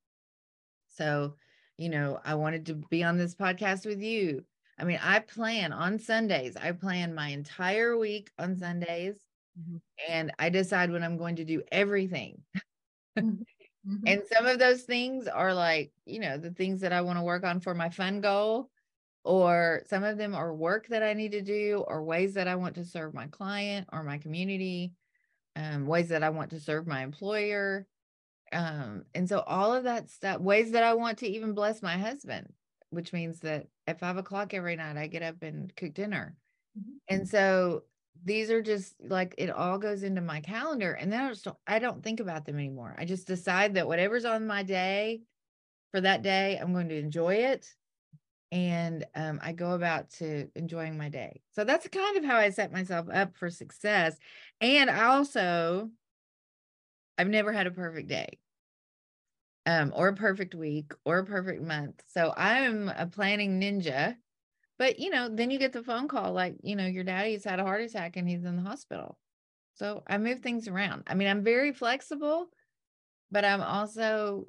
So, 0.88 1.34
you 1.76 1.88
know, 1.88 2.20
I 2.24 2.34
wanted 2.34 2.66
to 2.66 2.74
be 2.74 3.04
on 3.04 3.18
this 3.18 3.34
podcast 3.34 3.84
with 3.84 4.00
you 4.00 4.44
I 4.78 4.84
mean, 4.84 5.00
I 5.02 5.20
plan 5.20 5.72
on 5.72 5.98
Sundays. 5.98 6.56
I 6.56 6.72
plan 6.72 7.14
my 7.14 7.28
entire 7.28 7.96
week 7.96 8.30
on 8.38 8.56
Sundays 8.56 9.16
mm-hmm. 9.58 9.76
and 10.08 10.32
I 10.38 10.50
decide 10.50 10.90
when 10.90 11.02
I'm 11.02 11.16
going 11.16 11.36
to 11.36 11.44
do 11.44 11.62
everything. 11.72 12.42
Mm-hmm. 13.18 13.28
mm-hmm. 13.88 14.06
And 14.06 14.22
some 14.30 14.46
of 14.46 14.58
those 14.58 14.82
things 14.82 15.28
are 15.28 15.54
like, 15.54 15.92
you 16.04 16.20
know, 16.20 16.36
the 16.36 16.50
things 16.50 16.80
that 16.82 16.92
I 16.92 17.00
want 17.00 17.18
to 17.18 17.24
work 17.24 17.44
on 17.44 17.60
for 17.60 17.74
my 17.74 17.88
fun 17.88 18.20
goal, 18.20 18.70
or 19.26 19.82
some 19.88 20.04
of 20.04 20.18
them 20.18 20.34
are 20.34 20.54
work 20.54 20.86
that 20.88 21.02
I 21.02 21.12
need 21.12 21.32
to 21.32 21.42
do, 21.42 21.84
or 21.86 22.02
ways 22.02 22.34
that 22.34 22.48
I 22.48 22.56
want 22.56 22.76
to 22.76 22.84
serve 22.84 23.14
my 23.14 23.26
client 23.26 23.88
or 23.92 24.02
my 24.02 24.18
community, 24.18 24.92
um, 25.56 25.86
ways 25.86 26.08
that 26.08 26.22
I 26.22 26.30
want 26.30 26.50
to 26.50 26.60
serve 26.60 26.86
my 26.86 27.02
employer. 27.02 27.86
Um, 28.52 29.04
and 29.14 29.28
so 29.28 29.40
all 29.40 29.74
of 29.74 29.84
that 29.84 30.08
stuff, 30.08 30.40
ways 30.40 30.70
that 30.72 30.84
I 30.84 30.94
want 30.94 31.18
to 31.18 31.28
even 31.28 31.52
bless 31.52 31.82
my 31.82 31.98
husband 31.98 32.52
which 32.90 33.12
means 33.12 33.40
that 33.40 33.66
at 33.86 34.00
five 34.00 34.16
o'clock 34.16 34.54
every 34.54 34.76
night 34.76 34.96
I 34.96 35.06
get 35.06 35.22
up 35.22 35.42
and 35.42 35.74
cook 35.76 35.94
dinner. 35.94 36.36
Mm-hmm. 36.78 37.14
And 37.14 37.28
so 37.28 37.82
these 38.24 38.50
are 38.50 38.62
just 38.62 38.94
like 39.00 39.34
it 39.38 39.50
all 39.50 39.78
goes 39.78 40.02
into 40.02 40.20
my 40.20 40.40
calendar 40.40 40.92
and 40.92 41.12
then 41.12 41.24
I 41.24 41.28
just 41.28 41.44
don't, 41.44 41.56
I 41.66 41.78
don't 41.78 42.02
think 42.02 42.20
about 42.20 42.44
them 42.46 42.56
anymore. 42.56 42.94
I 42.98 43.04
just 43.04 43.26
decide 43.26 43.74
that 43.74 43.86
whatever's 43.86 44.24
on 44.24 44.46
my 44.46 44.62
day 44.62 45.22
for 45.92 46.00
that 46.00 46.22
day, 46.22 46.58
I'm 46.60 46.72
going 46.72 46.88
to 46.88 46.98
enjoy 46.98 47.34
it. 47.34 47.68
And 48.52 49.04
um, 49.14 49.40
I 49.42 49.52
go 49.52 49.72
about 49.72 50.10
to 50.12 50.48
enjoying 50.54 50.96
my 50.96 51.08
day. 51.08 51.42
So 51.52 51.64
that's 51.64 51.88
kind 51.88 52.16
of 52.16 52.24
how 52.24 52.36
I 52.36 52.50
set 52.50 52.72
myself 52.72 53.06
up 53.12 53.36
for 53.36 53.50
success. 53.50 54.16
And 54.60 54.88
I 54.88 55.06
also, 55.06 55.90
I've 57.18 57.28
never 57.28 57.52
had 57.52 57.66
a 57.66 57.72
perfect 57.72 58.08
day 58.08 58.38
um, 59.66 59.92
or 59.94 60.08
a 60.08 60.14
perfect 60.14 60.54
week 60.54 60.92
or 61.04 61.18
a 61.18 61.26
perfect 61.26 61.62
month. 61.62 62.02
So 62.06 62.32
I'm 62.36 62.88
a 62.88 63.06
planning 63.06 63.60
ninja. 63.60 64.16
But 64.78 64.98
you 64.98 65.10
know, 65.10 65.28
then 65.28 65.50
you 65.50 65.58
get 65.58 65.72
the 65.72 65.82
phone 65.82 66.06
call 66.08 66.32
like, 66.32 66.56
you 66.62 66.76
know, 66.76 66.86
your 66.86 67.04
daddy's 67.04 67.44
had 67.44 67.60
a 67.60 67.64
heart 67.64 67.82
attack 67.82 68.16
and 68.16 68.28
he's 68.28 68.44
in 68.44 68.56
the 68.56 68.62
hospital. 68.62 69.18
So 69.74 70.02
I 70.06 70.18
move 70.18 70.40
things 70.40 70.68
around. 70.68 71.04
I 71.06 71.14
mean, 71.14 71.28
I'm 71.28 71.42
very 71.44 71.72
flexible, 71.72 72.48
but 73.30 73.44
I'm 73.44 73.60
also 73.60 74.46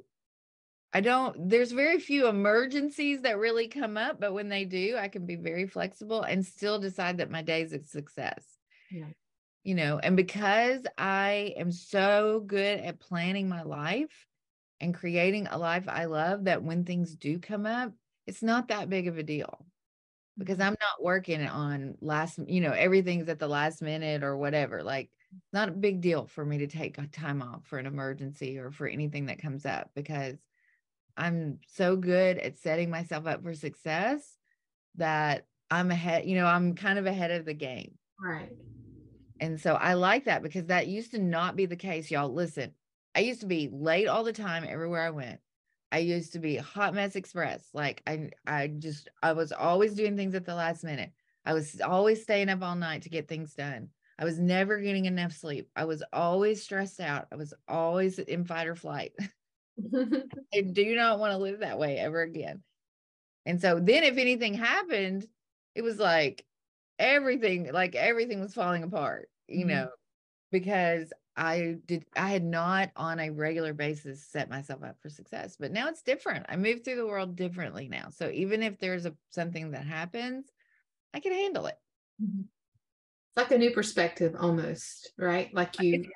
I 0.93 1.01
don't 1.01 1.49
there's 1.49 1.71
very 1.71 1.99
few 1.99 2.27
emergencies 2.27 3.21
that 3.21 3.37
really 3.37 3.67
come 3.67 3.97
up, 3.97 4.19
but 4.19 4.33
when 4.33 4.49
they 4.49 4.65
do, 4.65 4.97
I 4.97 5.09
can 5.09 5.25
be 5.25 5.35
very 5.35 5.67
flexible 5.67 6.21
and 6.21 6.45
still 6.45 6.79
decide 6.79 7.17
that 7.17 7.29
my 7.29 7.41
day's 7.41 7.73
a 7.73 7.83
success. 7.83 8.43
Yeah. 8.89 9.09
You 9.63 9.75
know, 9.75 9.99
and 9.99 10.15
because 10.15 10.83
I 10.97 11.53
am 11.57 11.71
so 11.71 12.41
good 12.45 12.79
at 12.79 12.99
planning 12.99 13.49
my 13.49 13.63
life, 13.63 14.27
and 14.79 14.93
creating 14.93 15.47
a 15.47 15.57
life 15.57 15.85
I 15.87 16.05
love 16.05 16.45
that 16.45 16.63
when 16.63 16.83
things 16.83 17.15
do 17.15 17.39
come 17.39 17.65
up, 17.65 17.93
it's 18.25 18.43
not 18.43 18.67
that 18.67 18.89
big 18.89 19.07
of 19.07 19.17
a 19.17 19.23
deal 19.23 19.65
because 20.37 20.57
mm-hmm. 20.57 20.67
I'm 20.67 20.75
not 20.79 21.03
working 21.03 21.45
on 21.45 21.95
last, 22.01 22.39
you 22.47 22.61
know, 22.61 22.71
everything's 22.71 23.29
at 23.29 23.39
the 23.39 23.47
last 23.47 23.81
minute 23.81 24.23
or 24.23 24.37
whatever. 24.37 24.83
Like, 24.83 25.09
it's 25.31 25.53
not 25.53 25.69
a 25.69 25.73
big 25.73 26.01
deal 26.01 26.25
for 26.25 26.45
me 26.45 26.59
to 26.59 26.67
take 26.67 26.97
time 27.11 27.41
off 27.41 27.65
for 27.65 27.79
an 27.79 27.85
emergency 27.85 28.57
or 28.57 28.71
for 28.71 28.87
anything 28.87 29.25
that 29.25 29.41
comes 29.41 29.65
up 29.65 29.89
because 29.95 30.35
I'm 31.17 31.59
so 31.67 31.95
good 31.95 32.37
at 32.37 32.59
setting 32.59 32.89
myself 32.89 33.25
up 33.25 33.43
for 33.43 33.53
success 33.53 34.37
that 34.95 35.45
I'm 35.69 35.91
ahead, 35.91 36.25
you 36.25 36.35
know, 36.35 36.45
I'm 36.45 36.75
kind 36.75 36.99
of 36.99 37.05
ahead 37.05 37.31
of 37.31 37.45
the 37.45 37.53
game. 37.53 37.95
Right. 38.23 38.49
And 39.39 39.59
so 39.59 39.75
I 39.75 39.93
like 39.95 40.25
that 40.25 40.43
because 40.43 40.67
that 40.67 40.87
used 40.87 41.11
to 41.11 41.19
not 41.19 41.55
be 41.55 41.65
the 41.65 41.75
case. 41.75 42.09
Y'all 42.09 42.33
listen, 42.33 42.71
I 43.15 43.19
used 43.21 43.41
to 43.41 43.47
be 43.47 43.69
late 43.71 44.07
all 44.07 44.23
the 44.23 44.33
time 44.33 44.65
everywhere 44.67 45.01
I 45.01 45.09
went. 45.09 45.39
I 45.91 45.99
used 45.99 46.33
to 46.33 46.39
be 46.39 46.57
hot 46.57 46.93
mess 46.93 47.15
express. 47.15 47.67
Like 47.73 48.01
I 48.07 48.29
I 48.45 48.67
just 48.67 49.09
I 49.23 49.33
was 49.33 49.51
always 49.51 49.93
doing 49.93 50.15
things 50.17 50.35
at 50.35 50.45
the 50.45 50.55
last 50.55 50.83
minute. 50.83 51.11
I 51.45 51.53
was 51.53 51.79
always 51.81 52.23
staying 52.23 52.49
up 52.49 52.61
all 52.61 52.75
night 52.75 53.03
to 53.03 53.09
get 53.09 53.27
things 53.27 53.53
done. 53.53 53.89
I 54.19 54.25
was 54.25 54.39
never 54.39 54.79
getting 54.79 55.05
enough 55.05 55.31
sleep. 55.31 55.69
I 55.75 55.85
was 55.85 56.03
always 56.11 56.63
stressed 56.63 56.99
out. 56.99 57.27
I 57.31 57.35
was 57.35 57.53
always 57.67 58.19
in 58.19 58.45
fight 58.45 58.67
or 58.67 58.75
flight. 58.75 59.13
I 60.53 60.61
do 60.61 60.95
not 60.95 61.19
want 61.19 61.31
to 61.31 61.37
live 61.37 61.59
that 61.59 61.79
way 61.79 61.97
ever 61.97 62.21
again. 62.21 62.63
And 63.45 63.61
so 63.61 63.79
then 63.79 64.03
if 64.03 64.17
anything 64.17 64.53
happened, 64.53 65.27
it 65.75 65.81
was 65.81 65.97
like 65.97 66.45
everything, 66.99 67.71
like 67.71 67.95
everything 67.95 68.41
was 68.41 68.53
falling 68.53 68.83
apart, 68.83 69.29
you 69.47 69.59
mm-hmm. 69.59 69.69
know, 69.69 69.89
because 70.51 71.11
I 71.37 71.77
did 71.85 72.03
I 72.15 72.29
had 72.29 72.43
not 72.43 72.89
on 72.95 73.19
a 73.19 73.29
regular 73.29 73.73
basis 73.73 74.23
set 74.23 74.49
myself 74.49 74.83
up 74.83 74.97
for 75.01 75.09
success, 75.09 75.55
but 75.57 75.71
now 75.71 75.87
it's 75.87 76.01
different. 76.01 76.47
I 76.49 76.55
move 76.55 76.83
through 76.83 76.95
the 76.95 77.05
world 77.05 77.35
differently 77.35 77.87
now. 77.87 78.09
So 78.09 78.29
even 78.31 78.63
if 78.63 78.79
there's 78.79 79.05
a 79.05 79.13
something 79.29 79.71
that 79.71 79.85
happens, 79.85 80.47
I 81.13 81.19
can 81.19 81.33
handle 81.33 81.67
it. 81.67 81.77
Mm-hmm. 82.21 82.41
It's 82.41 83.37
like 83.37 83.51
a 83.51 83.57
new 83.59 83.71
perspective 83.71 84.35
almost, 84.39 85.13
right? 85.17 85.53
Like 85.53 85.79
you 85.79 86.09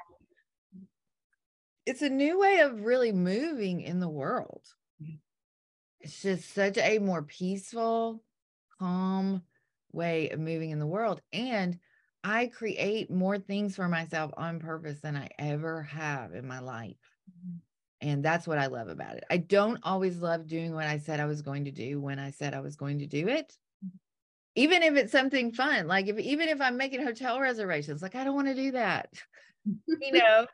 it's 1.85 2.01
a 2.01 2.09
new 2.09 2.39
way 2.39 2.59
of 2.59 2.81
really 2.81 3.11
moving 3.11 3.81
in 3.81 3.99
the 3.99 4.09
world. 4.09 4.63
It's 5.99 6.21
just 6.21 6.53
such 6.53 6.77
a 6.77 6.99
more 6.99 7.21
peaceful, 7.21 8.23
calm 8.79 9.43
way 9.91 10.29
of 10.29 10.39
moving 10.39 10.71
in 10.71 10.79
the 10.79 10.87
world 10.87 11.21
and 11.31 11.77
I 12.23 12.47
create 12.47 13.09
more 13.09 13.39
things 13.39 13.75
for 13.75 13.87
myself 13.87 14.31
on 14.37 14.59
purpose 14.59 14.99
than 15.01 15.15
I 15.15 15.29
ever 15.39 15.83
have 15.83 16.33
in 16.33 16.47
my 16.47 16.59
life. 16.59 16.97
Mm-hmm. 17.29 17.57
And 18.07 18.23
that's 18.23 18.47
what 18.47 18.57
I 18.57 18.67
love 18.67 18.87
about 18.87 19.15
it. 19.15 19.23
I 19.29 19.37
don't 19.37 19.79
always 19.83 20.17
love 20.17 20.47
doing 20.47 20.73
what 20.73 20.85
I 20.85 20.97
said 20.99 21.19
I 21.19 21.25
was 21.25 21.41
going 21.41 21.65
to 21.65 21.71
do 21.71 21.99
when 22.01 22.19
I 22.19 22.31
said 22.31 22.53
I 22.53 22.61
was 22.61 22.75
going 22.75 22.99
to 22.99 23.07
do 23.07 23.27
it. 23.27 23.55
Mm-hmm. 23.83 23.97
Even 24.55 24.83
if 24.83 24.95
it's 24.95 25.11
something 25.11 25.51
fun, 25.51 25.87
like 25.87 26.07
if 26.07 26.19
even 26.19 26.49
if 26.49 26.61
I'm 26.61 26.77
making 26.77 27.03
hotel 27.03 27.39
reservations, 27.39 28.01
like 28.01 28.15
I 28.15 28.23
don't 28.23 28.35
want 28.35 28.47
to 28.47 28.55
do 28.55 28.71
that. 28.71 29.09
you 29.65 30.11
know, 30.11 30.45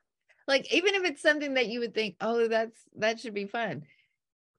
like 0.48 0.74
even 0.74 0.96
if 0.96 1.04
it's 1.04 1.22
something 1.22 1.56
that 1.56 1.68
you 1.68 1.82
would 1.82 1.94
think, 1.94 2.16
oh, 2.22 2.48
that's 2.48 2.80
that 2.98 3.20
should 3.20 3.34
be 3.34 3.46
fun. 3.46 3.84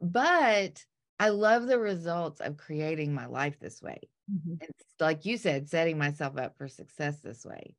But 0.01 0.85
I 1.18 1.31
love 1.31 1.66
the 1.66 1.79
results 1.79 2.40
of 2.40 2.57
creating 2.57 3.14
my 3.14 3.27
life 3.27 3.59
this 3.59 3.83
way. 3.83 4.01
Mm-hmm. 4.31 4.55
It's 4.61 4.85
like 5.01 5.24
you 5.24 5.37
said, 5.37 5.68
setting 5.68 5.98
myself 5.98 6.38
up 6.38 6.57
for 6.57 6.68
success 6.68 7.18
this 7.20 7.44
way. 7.44 7.74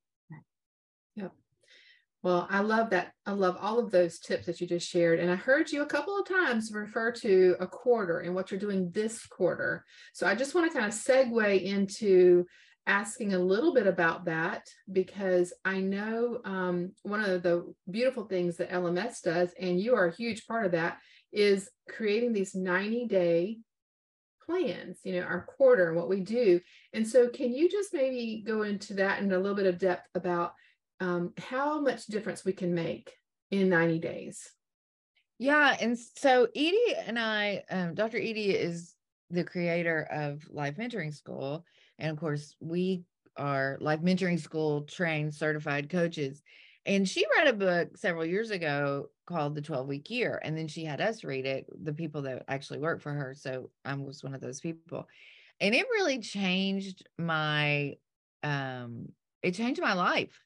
Yep. 1.16 1.32
Well, 2.22 2.48
I 2.50 2.60
love 2.60 2.90
that. 2.90 3.14
I 3.26 3.32
love 3.32 3.58
all 3.62 3.80
of 3.80 3.92
those 3.92 4.20
tips 4.20 4.46
that 4.48 4.60
you 4.60 4.68
just 4.68 4.90
shared. 4.90 5.20
And 5.20 5.32
I 5.32 5.36
heard 5.36 5.72
you 5.72 5.84
a 5.84 5.88
couple 5.88 6.20
of 6.20 6.28
times 6.28 6.72
refer 6.74 7.12
to 7.14 7.56
a 7.62 7.68
quarter 7.68 8.20
and 8.20 8.36
what 8.36 8.52
you're 8.52 8.60
doing 8.60 8.92
this 8.92 9.26
quarter. 9.26 9.86
So 10.14 10.28
I 10.28 10.36
just 10.36 10.54
want 10.54 10.70
to 10.70 10.78
kind 10.78 10.92
of 10.92 10.98
segue 10.98 11.64
into 11.64 12.46
asking 12.90 13.34
a 13.34 13.40
little 13.40 13.74
bit 13.74 13.88
about 13.88 14.26
that 14.26 14.68
because 14.92 15.54
I 15.64 15.80
know 15.80 16.42
um, 16.44 16.92
one 17.04 17.24
of 17.24 17.44
the 17.44 17.74
beautiful 17.90 18.26
things 18.26 18.58
that 18.58 18.72
LMS 18.72 19.22
does, 19.22 19.52
and 19.60 19.80
you 19.80 19.96
are 19.96 20.08
a 20.08 20.16
huge 20.16 20.46
part 20.48 20.66
of 20.66 20.74
that, 20.74 20.98
is 21.32 21.70
creating 21.88 22.34
these 22.34 22.56
90 22.56 23.08
day 23.08 23.60
plans, 24.46 25.00
you 25.04 25.14
know, 25.14 25.22
our 25.22 25.46
quarter 25.58 25.88
and 25.88 25.96
what 25.96 26.10
we 26.10 26.22
do. 26.22 26.60
And 26.92 27.08
so, 27.08 27.30
can 27.30 27.54
you 27.54 27.70
just 27.70 27.94
maybe 27.94 28.44
go 28.46 28.64
into 28.64 28.96
that 28.96 29.22
in 29.22 29.32
a 29.32 29.38
little 29.38 29.56
bit 29.56 29.68
of 29.68 29.78
depth 29.78 30.08
about 30.16 30.54
um, 31.00 31.34
how 31.38 31.80
much 31.80 32.08
difference 32.08 32.44
we 32.44 32.54
can 32.54 32.74
make 32.74 33.14
in 33.52 33.70
90 33.70 34.00
days. 34.00 34.52
Yeah. 35.38 35.76
And 35.80 35.98
so 35.98 36.48
Edie 36.56 36.96
and 37.06 37.18
I, 37.18 37.64
um, 37.70 37.96
Dr. 37.96 38.18
Edie 38.18 38.52
is 38.52 38.94
the 39.30 39.44
creator 39.44 40.08
of 40.12 40.44
Life 40.50 40.76
Mentoring 40.76 41.14
School. 41.14 41.64
And 42.00 42.12
of 42.12 42.18
course, 42.18 42.56
we 42.60 43.04
are 43.38 43.78
Life 43.80 44.02
Mentoring 44.02 44.40
School 44.40 44.84
trained 44.84 45.34
certified 45.36 45.90
coaches. 45.90 46.42
And 46.86 47.08
she 47.08 47.26
read 47.38 47.48
a 47.48 47.54
book 47.54 47.98
several 47.98 48.26
years 48.26 48.52
ago 48.52 49.10
called 49.26 49.54
The 49.54 49.62
12 49.62 49.88
Week 49.88 50.10
Year. 50.10 50.40
And 50.44 50.58
then 50.58 50.68
she 50.68 50.86
had 50.86 51.02
us 51.02 51.24
read 51.24 51.46
it, 51.46 51.68
the 51.84 51.94
people 51.94 52.24
that 52.24 52.46
actually 52.48 52.80
work 52.80 53.02
for 53.02 53.14
her. 53.14 53.36
So 53.36 53.70
I 53.86 53.94
was 53.94 54.24
one 54.24 54.34
of 54.34 54.42
those 54.42 54.60
people. 54.60 55.08
And 55.60 55.76
it 55.76 55.86
really 55.92 56.20
changed 56.20 57.06
my 57.18 57.96
um 58.44 59.10
it 59.44 59.52
changed 59.52 59.82
my 59.82 59.94
life. 59.94 60.42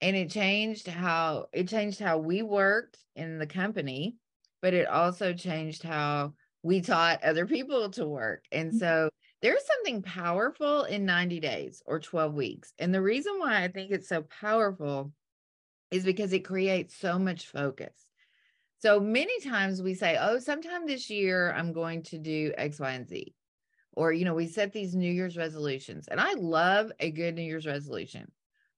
And 0.00 0.16
it 0.16 0.30
changed 0.30 0.86
how 0.86 1.46
it 1.52 1.68
changed 1.68 2.00
how 2.00 2.18
we 2.18 2.42
worked 2.42 2.98
in 3.14 3.38
the 3.38 3.46
company, 3.46 4.16
but 4.62 4.72
it 4.72 4.88
also 4.88 5.34
changed 5.34 5.82
how 5.82 6.32
we 6.62 6.80
taught 6.80 7.22
other 7.22 7.46
people 7.46 7.90
to 7.90 8.06
work. 8.06 8.44
And 8.50 8.70
mm-hmm. 8.70 8.78
so 8.78 9.10
there's 9.40 9.64
something 9.64 10.02
powerful 10.02 10.84
in 10.84 11.04
90 11.04 11.40
days 11.40 11.82
or 11.86 12.00
12 12.00 12.34
weeks. 12.34 12.72
And 12.78 12.92
the 12.92 13.02
reason 13.02 13.34
why 13.38 13.62
I 13.62 13.68
think 13.68 13.90
it's 13.90 14.08
so 14.08 14.22
powerful 14.22 15.12
is 15.90 16.04
because 16.04 16.32
it 16.32 16.40
creates 16.40 16.94
so 16.96 17.18
much 17.18 17.46
focus. 17.46 17.94
So 18.80 19.00
many 19.00 19.40
times 19.40 19.82
we 19.82 19.94
say, 19.94 20.16
oh, 20.20 20.38
sometime 20.38 20.86
this 20.86 21.10
year 21.10 21.52
I'm 21.52 21.72
going 21.72 22.02
to 22.04 22.18
do 22.18 22.52
X, 22.56 22.78
Y, 22.78 22.90
and 22.90 23.08
Z. 23.08 23.34
Or, 23.92 24.12
you 24.12 24.24
know, 24.24 24.34
we 24.34 24.46
set 24.46 24.72
these 24.72 24.94
New 24.94 25.10
Year's 25.10 25.36
resolutions. 25.36 26.06
And 26.08 26.20
I 26.20 26.34
love 26.34 26.92
a 27.00 27.10
good 27.10 27.34
New 27.34 27.42
Year's 27.42 27.66
resolution. 27.66 28.30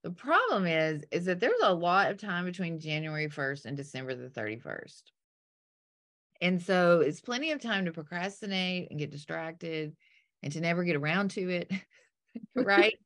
The 0.03 0.11
problem 0.11 0.67
is, 0.67 1.05
is 1.11 1.27
that 1.27 1.41
there's 1.41 1.61
a 1.63 1.75
lot 1.75 2.11
of 2.11 2.19
time 2.19 2.47
between 2.47 2.81
January 2.81 3.29
1st 3.29 3.67
and 3.67 3.77
December 3.77 4.15
the 4.15 4.29
31st. 4.29 5.03
And 6.41 6.63
so 6.63 7.01
it's 7.01 7.21
plenty 7.21 7.51
of 7.51 7.61
time 7.61 7.85
to 7.85 7.93
procrastinate 7.93 8.91
and 8.91 8.99
get 8.99 9.11
distracted 9.11 9.95
and 10.43 10.53
to 10.53 10.61
never 10.61 10.85
get 10.85 10.97
around 10.97 11.33
to 11.33 11.49
it. 11.49 11.71
right. 12.55 12.97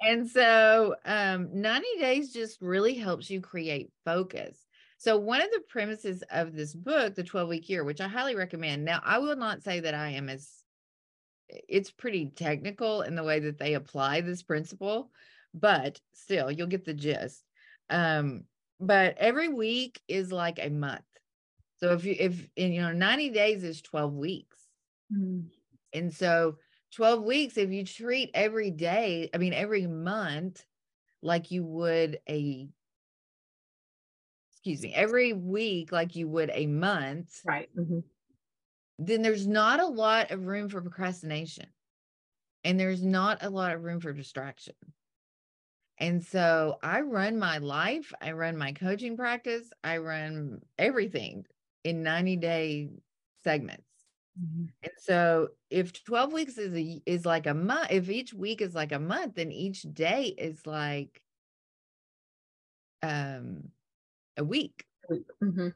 and 0.00 0.26
so 0.28 0.94
um, 1.04 1.48
90 1.52 1.86
days 2.00 2.32
just 2.32 2.62
really 2.62 2.94
helps 2.94 3.28
you 3.28 3.42
create 3.42 3.90
focus. 4.04 4.56
So, 5.00 5.16
one 5.16 5.40
of 5.40 5.50
the 5.52 5.62
premises 5.68 6.24
of 6.30 6.54
this 6.54 6.74
book, 6.74 7.14
The 7.14 7.22
12 7.22 7.48
Week 7.48 7.68
Year, 7.68 7.84
which 7.84 8.00
I 8.00 8.08
highly 8.08 8.34
recommend. 8.34 8.84
Now, 8.84 9.00
I 9.04 9.18
will 9.18 9.36
not 9.36 9.62
say 9.62 9.78
that 9.78 9.94
I 9.94 10.10
am 10.10 10.28
as, 10.28 10.50
it's 11.48 11.92
pretty 11.92 12.32
technical 12.34 13.02
in 13.02 13.14
the 13.14 13.22
way 13.22 13.38
that 13.38 13.58
they 13.58 13.74
apply 13.74 14.22
this 14.22 14.42
principle, 14.42 15.12
but 15.54 16.00
still, 16.14 16.50
you'll 16.50 16.66
get 16.66 16.84
the 16.84 16.94
gist. 16.94 17.44
Um, 17.90 18.42
but 18.80 19.16
every 19.18 19.48
week 19.48 20.00
is 20.08 20.32
like 20.32 20.58
a 20.60 20.68
month. 20.68 21.02
So 21.78 21.92
if 21.92 22.04
you 22.04 22.16
if 22.18 22.48
in 22.56 22.72
you 22.72 22.82
know 22.82 22.92
90 22.92 23.30
days 23.30 23.62
is 23.62 23.80
12 23.82 24.12
weeks. 24.14 24.58
Mm. 25.12 25.46
And 25.92 26.12
so 26.12 26.56
12 26.94 27.22
weeks 27.22 27.56
if 27.56 27.70
you 27.70 27.84
treat 27.84 28.30
every 28.34 28.70
day, 28.70 29.30
I 29.34 29.38
mean 29.38 29.52
every 29.52 29.86
month 29.86 30.64
like 31.22 31.50
you 31.50 31.64
would 31.64 32.20
a 32.28 32.68
excuse 34.52 34.82
me, 34.82 34.92
every 34.94 35.32
week 35.32 35.92
like 35.92 36.16
you 36.16 36.28
would 36.28 36.50
a 36.52 36.66
month. 36.66 37.40
Right. 37.46 37.68
Mm-hmm. 37.78 38.00
Then 38.98 39.22
there's 39.22 39.46
not 39.46 39.80
a 39.80 39.86
lot 39.86 40.30
of 40.30 40.46
room 40.46 40.68
for 40.68 40.80
procrastination. 40.80 41.66
And 42.64 42.78
there's 42.78 43.02
not 43.02 43.42
a 43.42 43.50
lot 43.50 43.72
of 43.72 43.82
room 43.82 44.00
for 44.00 44.12
distraction. 44.12 44.74
And 45.98 46.24
so 46.24 46.78
I 46.82 47.00
run 47.00 47.38
my 47.38 47.58
life, 47.58 48.12
I 48.20 48.32
run 48.32 48.56
my 48.56 48.72
coaching 48.72 49.16
practice, 49.16 49.70
I 49.82 49.98
run 49.98 50.60
everything 50.76 51.44
in 51.82 52.02
90 52.02 52.36
day 52.36 52.90
segments. 53.42 53.87
Mm-hmm. 54.40 54.64
And 54.82 54.92
so 54.98 55.48
if 55.70 56.04
12 56.04 56.32
weeks 56.32 56.58
is 56.58 56.74
a, 56.74 57.02
is 57.06 57.26
like 57.26 57.46
a 57.46 57.54
month, 57.54 57.88
if 57.90 58.08
each 58.08 58.32
week 58.32 58.60
is 58.60 58.74
like 58.74 58.92
a 58.92 58.98
month, 58.98 59.34
then 59.34 59.50
each 59.50 59.82
day 59.82 60.26
is 60.26 60.66
like 60.66 61.20
um 63.02 63.64
a 64.36 64.44
week. 64.44 64.84
Mm-hmm. 65.10 65.68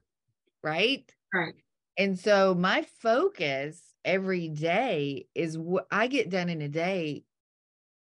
Right? 0.63 1.13
Right. 1.35 1.55
And 1.99 2.19
so 2.19 2.55
my 2.55 2.87
focus 3.01 3.81
every 4.05 4.49
day 4.49 5.27
is 5.35 5.59
what 5.59 5.87
I 5.91 6.07
get 6.07 6.31
done 6.31 6.49
in 6.49 6.63
a 6.63 6.69
day, 6.69 7.25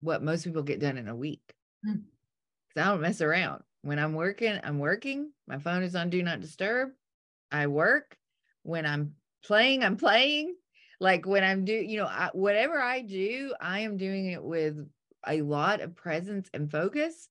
what 0.00 0.22
most 0.22 0.44
people 0.44 0.62
get 0.62 0.80
done 0.80 0.96
in 0.96 1.08
a 1.08 1.16
week. 1.16 1.54
Mm-hmm. 1.86 2.00
I 2.80 2.84
don't 2.84 3.00
mess 3.00 3.20
around. 3.20 3.62
When 3.82 3.98
I'm 3.98 4.14
working, 4.14 4.58
I'm 4.62 4.78
working. 4.78 5.32
My 5.46 5.58
phone 5.58 5.82
is 5.82 5.96
on 5.96 6.08
do 6.08 6.22
not 6.22 6.40
disturb. 6.40 6.90
I 7.50 7.66
work. 7.66 8.16
When 8.62 8.86
I'm 8.86 9.14
playing, 9.44 9.84
I'm 9.84 9.96
playing. 9.96 10.54
Like 11.00 11.26
when 11.26 11.42
I'm 11.42 11.64
do, 11.64 11.72
you 11.72 11.98
know, 11.98 12.06
I, 12.06 12.30
whatever 12.32 12.80
I 12.80 13.02
do, 13.02 13.54
I 13.60 13.80
am 13.80 13.96
doing 13.96 14.26
it 14.26 14.42
with 14.42 14.86
a 15.26 15.42
lot 15.42 15.80
of 15.80 15.96
presence 15.96 16.48
and 16.54 16.70
focus 16.70 17.28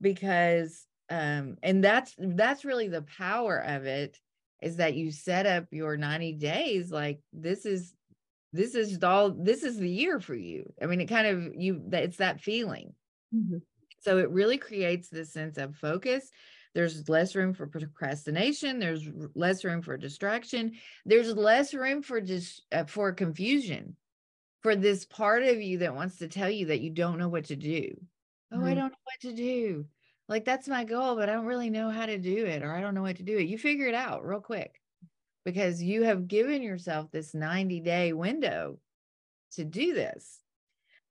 because 0.00 0.86
um 1.10 1.56
and 1.62 1.82
that's 1.82 2.14
that's 2.18 2.64
really 2.64 2.88
the 2.88 3.02
power 3.02 3.58
of 3.58 3.84
it 3.84 4.18
is 4.62 4.76
that 4.76 4.94
you 4.94 5.10
set 5.10 5.46
up 5.46 5.66
your 5.70 5.96
90 5.96 6.34
days 6.34 6.90
like 6.90 7.20
this 7.32 7.66
is 7.66 7.94
this 8.52 8.74
is 8.74 9.02
all 9.02 9.30
this 9.30 9.62
is 9.62 9.76
the 9.76 9.88
year 9.88 10.20
for 10.20 10.34
you 10.34 10.72
i 10.82 10.86
mean 10.86 11.00
it 11.00 11.06
kind 11.06 11.26
of 11.26 11.54
you 11.54 11.82
that 11.88 12.02
it's 12.02 12.16
that 12.18 12.40
feeling 12.40 12.94
mm-hmm. 13.34 13.58
so 14.00 14.18
it 14.18 14.30
really 14.30 14.58
creates 14.58 15.08
this 15.08 15.32
sense 15.32 15.56
of 15.56 15.76
focus 15.76 16.30
there's 16.74 17.08
less 17.08 17.34
room 17.34 17.52
for 17.52 17.66
procrastination 17.66 18.78
there's 18.78 19.08
less 19.34 19.64
room 19.64 19.82
for 19.82 19.96
distraction 19.96 20.72
there's 21.04 21.34
less 21.34 21.74
room 21.74 22.02
for 22.02 22.20
just 22.20 22.62
uh, 22.72 22.84
for 22.84 23.12
confusion 23.12 23.96
for 24.60 24.76
this 24.76 25.04
part 25.04 25.42
of 25.42 25.60
you 25.60 25.78
that 25.78 25.94
wants 25.94 26.18
to 26.18 26.28
tell 26.28 26.50
you 26.50 26.66
that 26.66 26.80
you 26.80 26.90
don't 26.90 27.18
know 27.18 27.28
what 27.28 27.46
to 27.46 27.56
do. 27.56 27.94
Oh 28.52 28.56
mm-hmm. 28.56 28.66
i 28.66 28.74
don't 28.74 28.92
know 28.92 29.04
what 29.04 29.20
to 29.22 29.32
do. 29.32 29.86
Like 30.28 30.44
that's 30.44 30.68
my 30.68 30.84
goal 30.84 31.16
but 31.16 31.28
i 31.28 31.32
don't 31.32 31.46
really 31.46 31.70
know 31.70 31.90
how 31.90 32.06
to 32.06 32.18
do 32.18 32.46
it 32.46 32.62
or 32.62 32.72
i 32.72 32.80
don't 32.80 32.94
know 32.94 33.02
what 33.02 33.16
to 33.16 33.22
do 33.22 33.38
it. 33.38 33.48
You 33.48 33.58
figure 33.58 33.86
it 33.86 33.94
out 33.94 34.24
real 34.24 34.40
quick 34.40 34.80
because 35.44 35.82
you 35.82 36.04
have 36.04 36.28
given 36.28 36.62
yourself 36.62 37.10
this 37.10 37.34
90 37.34 37.80
day 37.80 38.12
window 38.12 38.78
to 39.52 39.64
do 39.64 39.94
this. 39.94 40.38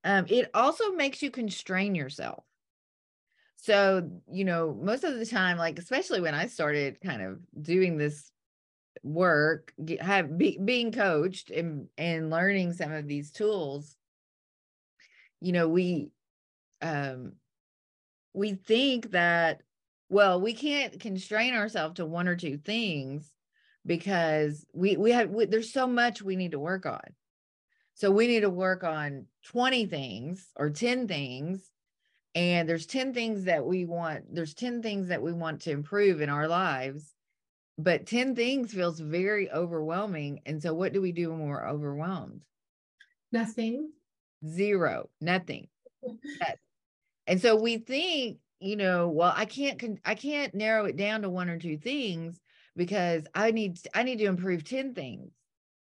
Um, 0.04 0.24
it 0.28 0.50
also 0.54 0.92
makes 0.92 1.22
you 1.22 1.30
constrain 1.30 1.94
yourself 1.94 2.44
so 3.60 4.08
you 4.30 4.44
know 4.44 4.76
most 4.82 5.04
of 5.04 5.18
the 5.18 5.26
time 5.26 5.56
like 5.58 5.78
especially 5.78 6.20
when 6.20 6.34
i 6.34 6.46
started 6.46 7.00
kind 7.00 7.22
of 7.22 7.38
doing 7.60 7.96
this 7.96 8.30
work 9.02 9.72
have 10.00 10.36
be, 10.36 10.58
being 10.62 10.92
coached 10.92 11.50
and 11.50 11.88
and 11.96 12.30
learning 12.30 12.72
some 12.72 12.92
of 12.92 13.06
these 13.06 13.30
tools 13.30 13.96
you 15.40 15.52
know 15.52 15.68
we 15.68 16.10
um 16.82 17.32
we 18.32 18.52
think 18.52 19.10
that 19.12 19.62
well 20.08 20.40
we 20.40 20.52
can't 20.52 21.00
constrain 21.00 21.54
ourselves 21.54 21.94
to 21.94 22.06
one 22.06 22.28
or 22.28 22.36
two 22.36 22.58
things 22.58 23.32
because 23.86 24.66
we 24.72 24.96
we 24.96 25.12
have 25.12 25.30
we, 25.30 25.46
there's 25.46 25.72
so 25.72 25.86
much 25.86 26.22
we 26.22 26.36
need 26.36 26.52
to 26.52 26.58
work 26.58 26.86
on. 26.86 27.00
So 27.94 28.10
we 28.10 28.26
need 28.26 28.40
to 28.40 28.50
work 28.50 28.82
on 28.82 29.26
20 29.46 29.86
things 29.86 30.48
or 30.56 30.70
10 30.70 31.06
things 31.06 31.69
and 32.34 32.68
there's 32.68 32.86
10 32.86 33.12
things 33.12 33.44
that 33.44 33.64
we 33.64 33.84
want 33.84 34.34
there's 34.34 34.54
10 34.54 34.82
things 34.82 35.08
that 35.08 35.22
we 35.22 35.32
want 35.32 35.62
to 35.62 35.70
improve 35.70 36.20
in 36.20 36.28
our 36.28 36.48
lives 36.48 37.14
but 37.78 38.06
10 38.06 38.34
things 38.34 38.72
feels 38.72 39.00
very 39.00 39.50
overwhelming 39.50 40.40
and 40.46 40.62
so 40.62 40.74
what 40.74 40.92
do 40.92 41.00
we 41.00 41.12
do 41.12 41.30
when 41.30 41.48
we're 41.48 41.66
overwhelmed? 41.66 42.42
Nothing. 43.32 43.90
Zero 44.46 45.08
nothing. 45.20 45.68
And 47.26 47.40
so 47.40 47.54
we 47.54 47.76
think 47.76 48.38
you 48.58 48.74
know 48.74 49.08
well 49.08 49.32
i 49.36 49.44
can't 49.44 50.00
i 50.04 50.16
can't 50.16 50.52
narrow 50.52 50.84
it 50.86 50.96
down 50.96 51.22
to 51.22 51.30
one 51.30 51.48
or 51.48 51.58
two 51.58 51.78
things 51.78 52.40
because 52.74 53.24
i 53.36 53.52
need 53.52 53.78
i 53.94 54.02
need 54.02 54.18
to 54.18 54.24
improve 54.24 54.64
10 54.64 54.94
things. 54.94 55.30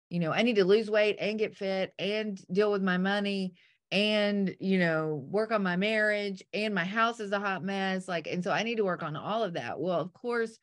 You 0.10 0.20
know 0.20 0.34
i 0.34 0.42
need 0.42 0.58
to 0.58 0.66
lose 0.66 0.90
weight 0.90 1.16
and 1.22 1.40
get 1.40 1.56
fit 1.56 1.94
and 1.98 2.38
deal 2.52 2.70
with 2.70 2.84
my 2.84 2.98
money 2.98 3.54
and 3.92 4.56
you 4.60 4.80
know 4.80 5.26
work 5.30 5.52
on 5.52 5.62
my 5.62 5.76
marriage 5.76 6.42
and 6.54 6.74
my 6.74 6.86
house 6.86 7.20
is 7.20 7.32
a 7.32 7.40
hot 7.40 7.64
mess 7.64 8.08
like 8.08 8.28
and 8.28 8.44
so 8.44 8.52
i 8.52 8.64
need 8.64 8.78
to 8.78 8.86
work 8.86 9.04
on 9.04 9.16
all 9.16 9.44
of 9.44 9.54
that 9.54 9.80
well 9.80 10.00
of 10.00 10.14
course 10.14 10.58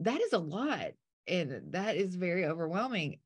that 0.00 0.20
is 0.20 0.32
a 0.32 0.38
lot 0.38 0.90
and 1.28 1.62
that 1.70 1.96
is 1.96 2.16
very 2.16 2.44
overwhelming 2.44 3.18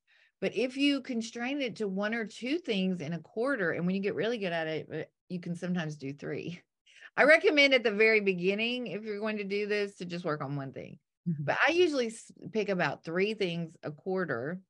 but 0.42 0.54
if 0.54 0.76
you 0.76 1.00
constrain 1.00 1.62
it 1.62 1.76
to 1.76 1.88
one 1.88 2.12
or 2.12 2.26
two 2.26 2.58
things 2.58 3.00
in 3.00 3.14
a 3.14 3.18
quarter 3.20 3.72
and 3.72 3.86
when 3.86 3.94
you 3.96 4.02
get 4.02 4.14
really 4.14 4.36
good 4.36 4.52
at 4.52 4.66
it 4.66 4.88
uh, 4.92 5.04
you 5.28 5.40
can 5.40 5.54
sometimes 5.54 5.96
do 5.96 6.12
three 6.12 6.60
i 7.16 7.22
recommend 7.22 7.72
at 7.72 7.82
the 7.82 7.90
very 7.90 8.20
beginning 8.20 8.86
if 8.88 9.04
you're 9.04 9.20
going 9.20 9.38
to 9.38 9.44
do 9.44 9.66
this 9.66 9.96
to 9.96 10.04
just 10.04 10.24
work 10.24 10.42
on 10.42 10.56
one 10.56 10.72
thing 10.72 10.98
mm-hmm. 11.26 11.44
but 11.44 11.56
i 11.66 11.70
usually 11.70 12.12
pick 12.52 12.68
about 12.68 13.04
three 13.04 13.32
things 13.32 13.74
a 13.82 13.90
quarter 13.90 14.60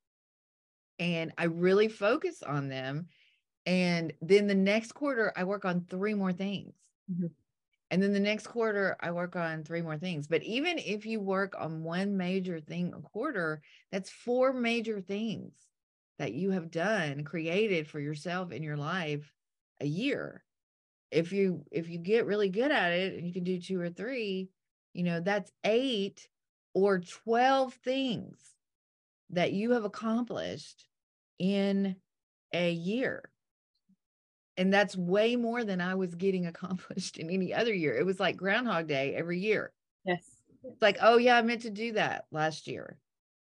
and 1.01 1.33
i 1.37 1.45
really 1.45 1.89
focus 1.89 2.45
on 2.45 2.69
them 2.69 3.09
and 3.67 4.13
then 4.23 4.47
the 4.47 4.55
next 4.55 4.93
quarter, 4.93 5.33
I 5.37 5.45
work 5.45 5.65
on 5.65 5.85
three 5.91 6.15
more 6.15 6.33
things. 6.33 6.75
Mm-hmm. 7.11 7.27
And 7.91 8.03
then 8.03 8.13
the 8.13 8.21
next 8.21 8.47
quarter, 8.47 8.97
I 9.01 9.11
work 9.11 9.37
on 9.37 9.63
three 9.63 9.83
more 9.83 9.99
things. 9.99 10.27
But 10.27 10.43
even 10.43 10.79
if 10.79 11.07
you 11.07 11.21
work 11.21 11.55
on 11.59 11.85
one 11.85 12.17
major 12.17 12.61
thing 12.61 12.93
a 12.97 13.01
quarter, 13.01 13.61
that's 13.93 14.11
four 14.11 14.53
major 14.53 15.01
things 15.01 15.53
that 16.19 16.33
you 16.33 16.51
have 16.53 16.71
done, 16.71 17.25
created 17.25 17.87
for 17.87 18.01
yourself 18.01 18.51
in 18.51 18.63
your 18.63 18.77
life 18.77 19.33
a 19.81 19.87
year. 19.87 20.43
If 21.11 21.33
you 21.33 21.65
if 21.71 21.89
you 21.89 21.99
get 21.99 22.27
really 22.27 22.49
good 22.49 22.73
at 22.73 22.93
it 22.93 23.15
and 23.15 23.27
you 23.27 23.33
can 23.33 23.45
do 23.45 23.61
two 23.61 23.81
or 23.81 23.91
three, 23.91 24.49
you 24.93 25.05
know, 25.05 25.21
that's 25.21 25.53
eight 25.63 26.29
or 26.75 26.99
12 26.99 27.75
things 27.75 28.39
that 29.31 29.53
you 29.53 29.73
have 29.73 29.85
accomplished 29.85 30.89
in 31.39 31.97
a 32.53 32.73
year. 32.73 33.31
And 34.57 34.73
that's 34.73 34.97
way 34.97 35.37
more 35.37 35.65
than 35.65 35.81
I 35.81 35.95
was 35.95 36.15
getting 36.15 36.47
accomplished 36.47 37.19
in 37.19 37.31
any 37.31 37.53
other 37.53 37.75
year. 37.75 37.97
It 37.97 38.07
was 38.07 38.21
like 38.21 38.37
Groundhog 38.37 38.87
Day 38.87 39.15
every 39.15 39.39
year. 39.39 39.73
Yes. 40.05 40.25
It's 40.65 40.83
like, 40.83 40.99
oh, 41.01 41.19
yeah, 41.19 41.37
I 41.37 41.43
meant 41.43 41.63
to 41.63 41.71
do 41.71 41.93
that 41.93 42.25
last 42.33 42.67
year. 42.67 42.99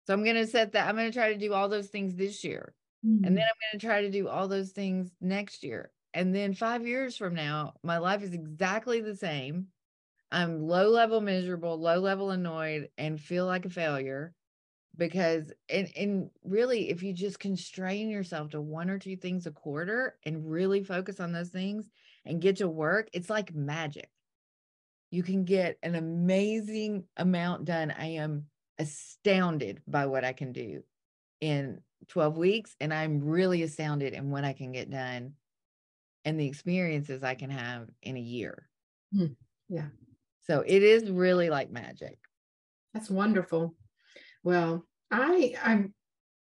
So 0.06 0.12
I'm 0.12 0.24
going 0.24 0.36
to 0.36 0.46
set 0.46 0.72
that. 0.72 0.88
I'm 0.88 0.96
going 0.96 1.10
to 1.10 1.16
try 1.16 1.32
to 1.32 1.38
do 1.38 1.54
all 1.54 1.68
those 1.68 1.86
things 1.86 2.14
this 2.14 2.44
year. 2.44 2.74
Mm-hmm. 3.06 3.24
And 3.24 3.36
then 3.36 3.44
I'm 3.44 3.72
going 3.72 3.80
to 3.80 3.86
try 3.86 4.02
to 4.02 4.10
do 4.10 4.28
all 4.28 4.48
those 4.48 4.70
things 4.70 5.10
next 5.20 5.62
year. 5.62 5.90
And 6.12 6.34
then 6.34 6.54
five 6.54 6.86
years 6.86 7.16
from 7.16 7.34
now, 7.34 7.74
my 7.82 7.98
life 7.98 8.22
is 8.22 8.34
exactly 8.34 9.00
the 9.00 9.16
same. 9.16 9.68
I'm 10.30 10.66
low 10.66 10.88
level 10.88 11.20
miserable, 11.20 11.78
low 11.78 11.98
level 12.00 12.30
annoyed, 12.30 12.88
and 12.98 13.20
feel 13.20 13.46
like 13.46 13.64
a 13.64 13.70
failure 13.70 14.34
because 14.96 15.52
and 15.68 15.88
and 15.96 16.30
really 16.44 16.90
if 16.90 17.02
you 17.02 17.12
just 17.12 17.38
constrain 17.38 18.08
yourself 18.08 18.50
to 18.50 18.60
one 18.60 18.90
or 18.90 18.98
two 18.98 19.16
things 19.16 19.46
a 19.46 19.50
quarter 19.50 20.16
and 20.24 20.48
really 20.48 20.84
focus 20.84 21.20
on 21.20 21.32
those 21.32 21.48
things 21.48 21.88
and 22.24 22.40
get 22.40 22.56
to 22.56 22.68
work 22.68 23.08
it's 23.12 23.30
like 23.30 23.54
magic. 23.54 24.10
You 25.10 25.22
can 25.22 25.44
get 25.44 25.78
an 25.82 25.94
amazing 25.94 27.04
amount 27.16 27.66
done. 27.66 27.94
I 27.96 28.14
am 28.14 28.46
astounded 28.78 29.80
by 29.86 30.06
what 30.06 30.24
i 30.24 30.32
can 30.32 30.50
do 30.50 30.82
in 31.40 31.80
12 32.08 32.36
weeks 32.36 32.74
and 32.80 32.92
i'm 32.92 33.24
really 33.24 33.62
astounded 33.62 34.14
in 34.14 34.32
what 34.32 34.42
i 34.42 34.52
can 34.52 34.72
get 34.72 34.90
done 34.90 35.34
and 36.24 36.40
the 36.40 36.46
experiences 36.46 37.22
i 37.22 37.34
can 37.34 37.50
have 37.50 37.88
in 38.02 38.16
a 38.16 38.20
year. 38.20 38.68
Mm, 39.14 39.36
yeah. 39.68 39.86
So 40.42 40.64
it 40.66 40.82
is 40.82 41.10
really 41.10 41.50
like 41.50 41.70
magic. 41.70 42.18
That's 42.92 43.10
wonderful 43.10 43.74
well, 44.44 44.86
I 45.10 45.54
I'm 45.62 45.92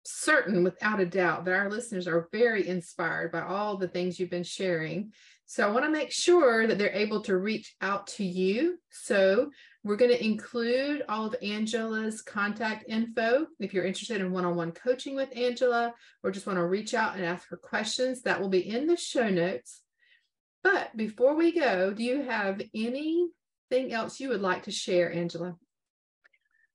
certain 0.05 0.65
without 0.65 1.01
a 1.01 1.07
doubt 1.07 1.45
that 1.45 1.55
our 1.55 1.71
listeners 1.71 2.09
are 2.09 2.29
very 2.33 2.67
inspired 2.67 3.31
by 3.31 3.43
all 3.43 3.77
the 3.77 3.89
things 3.89 4.19
you've 4.19 4.31
been 4.31 4.43
sharing. 4.43 5.13
So 5.45 5.67
I 5.67 5.71
want 5.71 5.85
to 5.85 5.91
make 5.91 6.13
sure 6.13 6.67
that 6.67 6.79
they're 6.79 6.93
able 6.93 7.23
to 7.23 7.37
reach 7.37 7.75
out 7.81 8.07
to 8.09 8.25
you. 8.25 8.79
So 8.91 9.51
we're 9.85 9.97
going 9.97 10.11
to 10.11 10.25
include 10.25 11.05
all 11.09 11.27
of 11.27 11.37
Angela's 11.43 12.23
contact 12.23 12.85
info. 12.89 13.47
If 13.59 13.73
you're 13.73 13.85
interested 13.85 14.21
in 14.21 14.33
one-on-one 14.33 14.73
coaching 14.73 15.15
with 15.15 15.35
Angela 15.37 15.95
or 16.23 16.31
just 16.31 16.47
want 16.47 16.59
to 16.59 16.67
reach 16.67 16.95
out 16.95 17.17
and 17.17 17.25
ask 17.25 17.49
her 17.49 17.57
questions, 17.57 18.23
that 18.23 18.41
will 18.41 18.51
be 18.51 18.69
in 18.69 18.87
the 18.87 18.97
show 18.97 19.31
notes. 19.31 19.83
But 20.63 20.97
before 20.97 21.35
we 21.35 21.53
go, 21.53 21.93
do 21.93 22.03
you 22.03 22.23
have 22.23 22.61
anything 22.75 23.93
else 23.93 24.21
you 24.21 24.31
would 24.31 24.43
like 24.43 24.65
to 24.65 24.71
share, 24.71 25.13
Angela? 25.13 25.57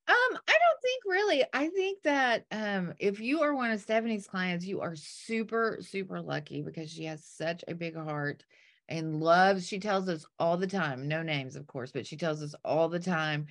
Um, 0.05 0.15
I 0.15 0.51
don't 0.51 0.81
think 0.81 1.03
really. 1.05 1.43
I 1.53 1.69
think 1.69 2.03
that 2.03 2.45
um, 2.51 2.93
if 2.99 3.21
you 3.21 3.41
are 3.41 3.55
one 3.55 3.71
of 3.71 3.79
Stephanie's 3.79 4.27
clients, 4.27 4.65
you 4.65 4.81
are 4.81 4.95
super, 4.95 5.77
super 5.81 6.21
lucky 6.21 6.61
because 6.61 6.91
she 6.91 7.05
has 7.05 7.23
such 7.25 7.63
a 7.67 7.73
big 7.73 7.95
heart 7.95 8.43
and 8.89 9.21
loves. 9.21 9.65
She 9.65 9.79
tells 9.79 10.09
us 10.09 10.25
all 10.39 10.57
the 10.57 10.67
time, 10.67 11.07
no 11.07 11.23
names, 11.23 11.55
of 11.55 11.67
course, 11.67 11.91
but 11.91 12.05
she 12.05 12.17
tells 12.17 12.43
us 12.43 12.53
all 12.65 12.89
the 12.89 12.99
time 12.99 13.45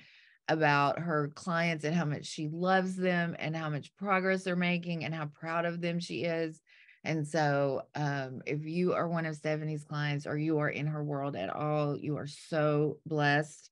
about 0.47 0.99
her 0.99 1.29
clients 1.29 1.85
and 1.85 1.95
how 1.95 2.05
much 2.05 2.25
she 2.25 2.49
loves 2.49 2.95
them 2.95 3.35
and 3.39 3.55
how 3.55 3.69
much 3.69 3.95
progress 3.95 4.43
they're 4.43 4.55
making 4.55 5.05
and 5.05 5.15
how 5.15 5.25
proud 5.25 5.65
of 5.65 5.81
them 5.81 5.99
she 5.99 6.23
is. 6.23 6.61
And 7.03 7.27
so, 7.27 7.81
um, 7.95 8.41
if 8.45 8.63
you 8.63 8.93
are 8.93 9.07
one 9.07 9.25
of 9.25 9.35
Stephanie's 9.35 9.83
clients 9.83 10.27
or 10.27 10.37
you 10.37 10.59
are 10.59 10.69
in 10.69 10.85
her 10.85 11.03
world 11.03 11.35
at 11.35 11.49
all, 11.49 11.97
you 11.97 12.17
are 12.17 12.27
so 12.27 12.99
blessed 13.05 13.71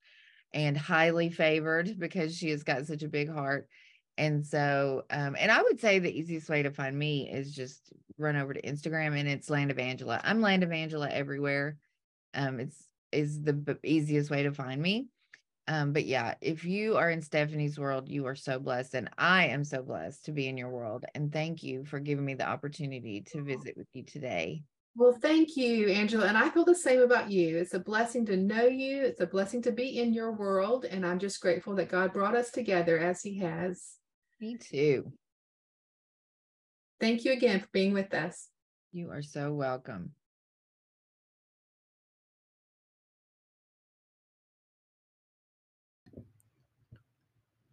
and 0.54 0.78
highly 0.78 1.30
favored 1.30 1.98
because 2.00 2.36
she 2.36 2.50
has 2.50 2.64
got 2.64 2.86
such 2.86 3.04
a 3.04 3.10
big 3.10 3.30
heart. 3.30 3.68
And 4.18 4.46
so, 4.46 5.04
um, 5.10 5.36
and 5.40 5.52
I 5.52 5.62
would 5.62 5.80
say 5.80 6.00
the 6.00 6.12
easiest 6.12 6.50
way 6.50 6.64
to 6.64 6.72
find 6.72 6.98
me 6.98 7.30
is 7.32 7.56
just 7.56 7.92
run 8.18 8.36
over 8.36 8.54
to 8.54 8.62
Instagram 8.62 9.18
and 9.18 9.28
it's 9.28 9.50
Land 9.50 9.72
of 9.72 9.80
Angela. 9.80 10.22
I'm 10.24 10.42
Land 10.42 10.64
of 10.64 10.72
Angela 10.72 11.10
everywhere. 11.10 11.78
Um, 12.34 12.60
it's 12.60 12.86
is 13.12 13.42
the 13.42 13.54
b- 13.54 13.76
easiest 13.84 14.30
way 14.30 14.44
to 14.44 14.52
find 14.52 14.82
me. 14.82 15.08
Um, 15.68 15.94
but 15.94 16.06
yeah, 16.06 16.36
if 16.42 16.66
you 16.66 16.98
are 16.98 17.10
in 17.10 17.22
Stephanie's 17.22 17.80
world, 17.80 18.10
you 18.10 18.26
are 18.26 18.36
so 18.36 18.60
blessed, 18.60 18.96
and 18.96 19.10
I 19.18 19.48
am 19.48 19.64
so 19.64 19.82
blessed 19.82 20.26
to 20.26 20.32
be 20.32 20.48
in 20.48 20.58
your 20.58 20.70
world. 20.70 21.06
And 21.14 21.32
thank 21.32 21.64
you 21.64 21.86
for 21.86 22.00
giving 22.00 22.26
me 22.26 22.34
the 22.34 22.48
opportunity 22.48 23.22
to 23.32 23.44
visit 23.44 23.76
with 23.78 23.88
you 23.94 24.04
today. 24.04 24.64
Well, 24.96 25.18
thank 25.22 25.56
you, 25.56 25.88
Angela. 25.88 26.28
And 26.28 26.38
I 26.38 26.50
feel 26.50 26.66
the 26.66 26.76
same 26.76 27.02
about 27.02 27.32
you. 27.32 27.58
It's 27.58 27.74
a 27.74 27.80
blessing 27.80 28.26
to 28.26 28.36
know 28.36 28.66
you, 28.66 29.02
it's 29.04 29.22
a 29.22 29.28
blessing 29.28 29.62
to 29.64 29.72
be 29.72 30.00
in 30.00 30.14
your 30.14 30.32
world. 30.34 30.86
And 30.86 31.06
I'm 31.06 31.20
just 31.20 31.42
grateful 31.42 31.76
that 31.76 31.90
God 31.90 32.14
brought 32.14 32.36
us 32.36 32.52
together 32.52 33.00
as 33.00 33.22
He 33.22 33.40
has. 33.40 33.96
Me 34.40 34.58
too. 34.58 35.14
Thank 37.00 37.26
you 37.26 37.32
again 37.32 37.62
for 37.62 37.70
being 37.72 37.94
with 37.94 38.14
us. 38.14 38.50
You 38.92 39.12
are 39.12 39.22
so 39.22 39.54
welcome. 39.54 40.12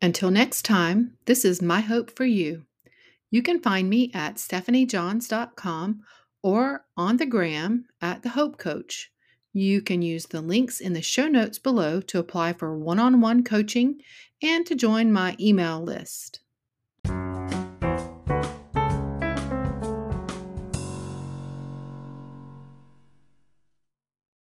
Until 0.00 0.30
next 0.30 0.64
time, 0.64 1.14
this 1.24 1.44
is 1.44 1.60
my 1.60 1.80
hope 1.80 2.14
for 2.16 2.24
you. 2.24 2.62
You 3.30 3.42
can 3.42 3.60
find 3.60 3.90
me 3.90 4.12
at 4.14 4.36
stephaniejohns.com 4.36 6.00
or 6.42 6.84
on 6.96 7.16
the 7.16 7.26
gram 7.26 7.86
at 8.00 8.22
the 8.22 8.30
Hope 8.30 8.58
Coach. 8.58 9.10
You 9.52 9.80
can 9.80 10.02
use 10.02 10.26
the 10.26 10.40
links 10.40 10.80
in 10.80 10.92
the 10.92 11.02
show 11.02 11.26
notes 11.26 11.58
below 11.58 12.00
to 12.02 12.18
apply 12.18 12.52
for 12.52 12.76
one 12.76 12.98
on 12.98 13.20
one 13.20 13.42
coaching 13.42 14.00
and 14.42 14.66
to 14.66 14.74
join 14.74 15.10
my 15.10 15.36
email 15.40 15.82
list. 15.82 16.40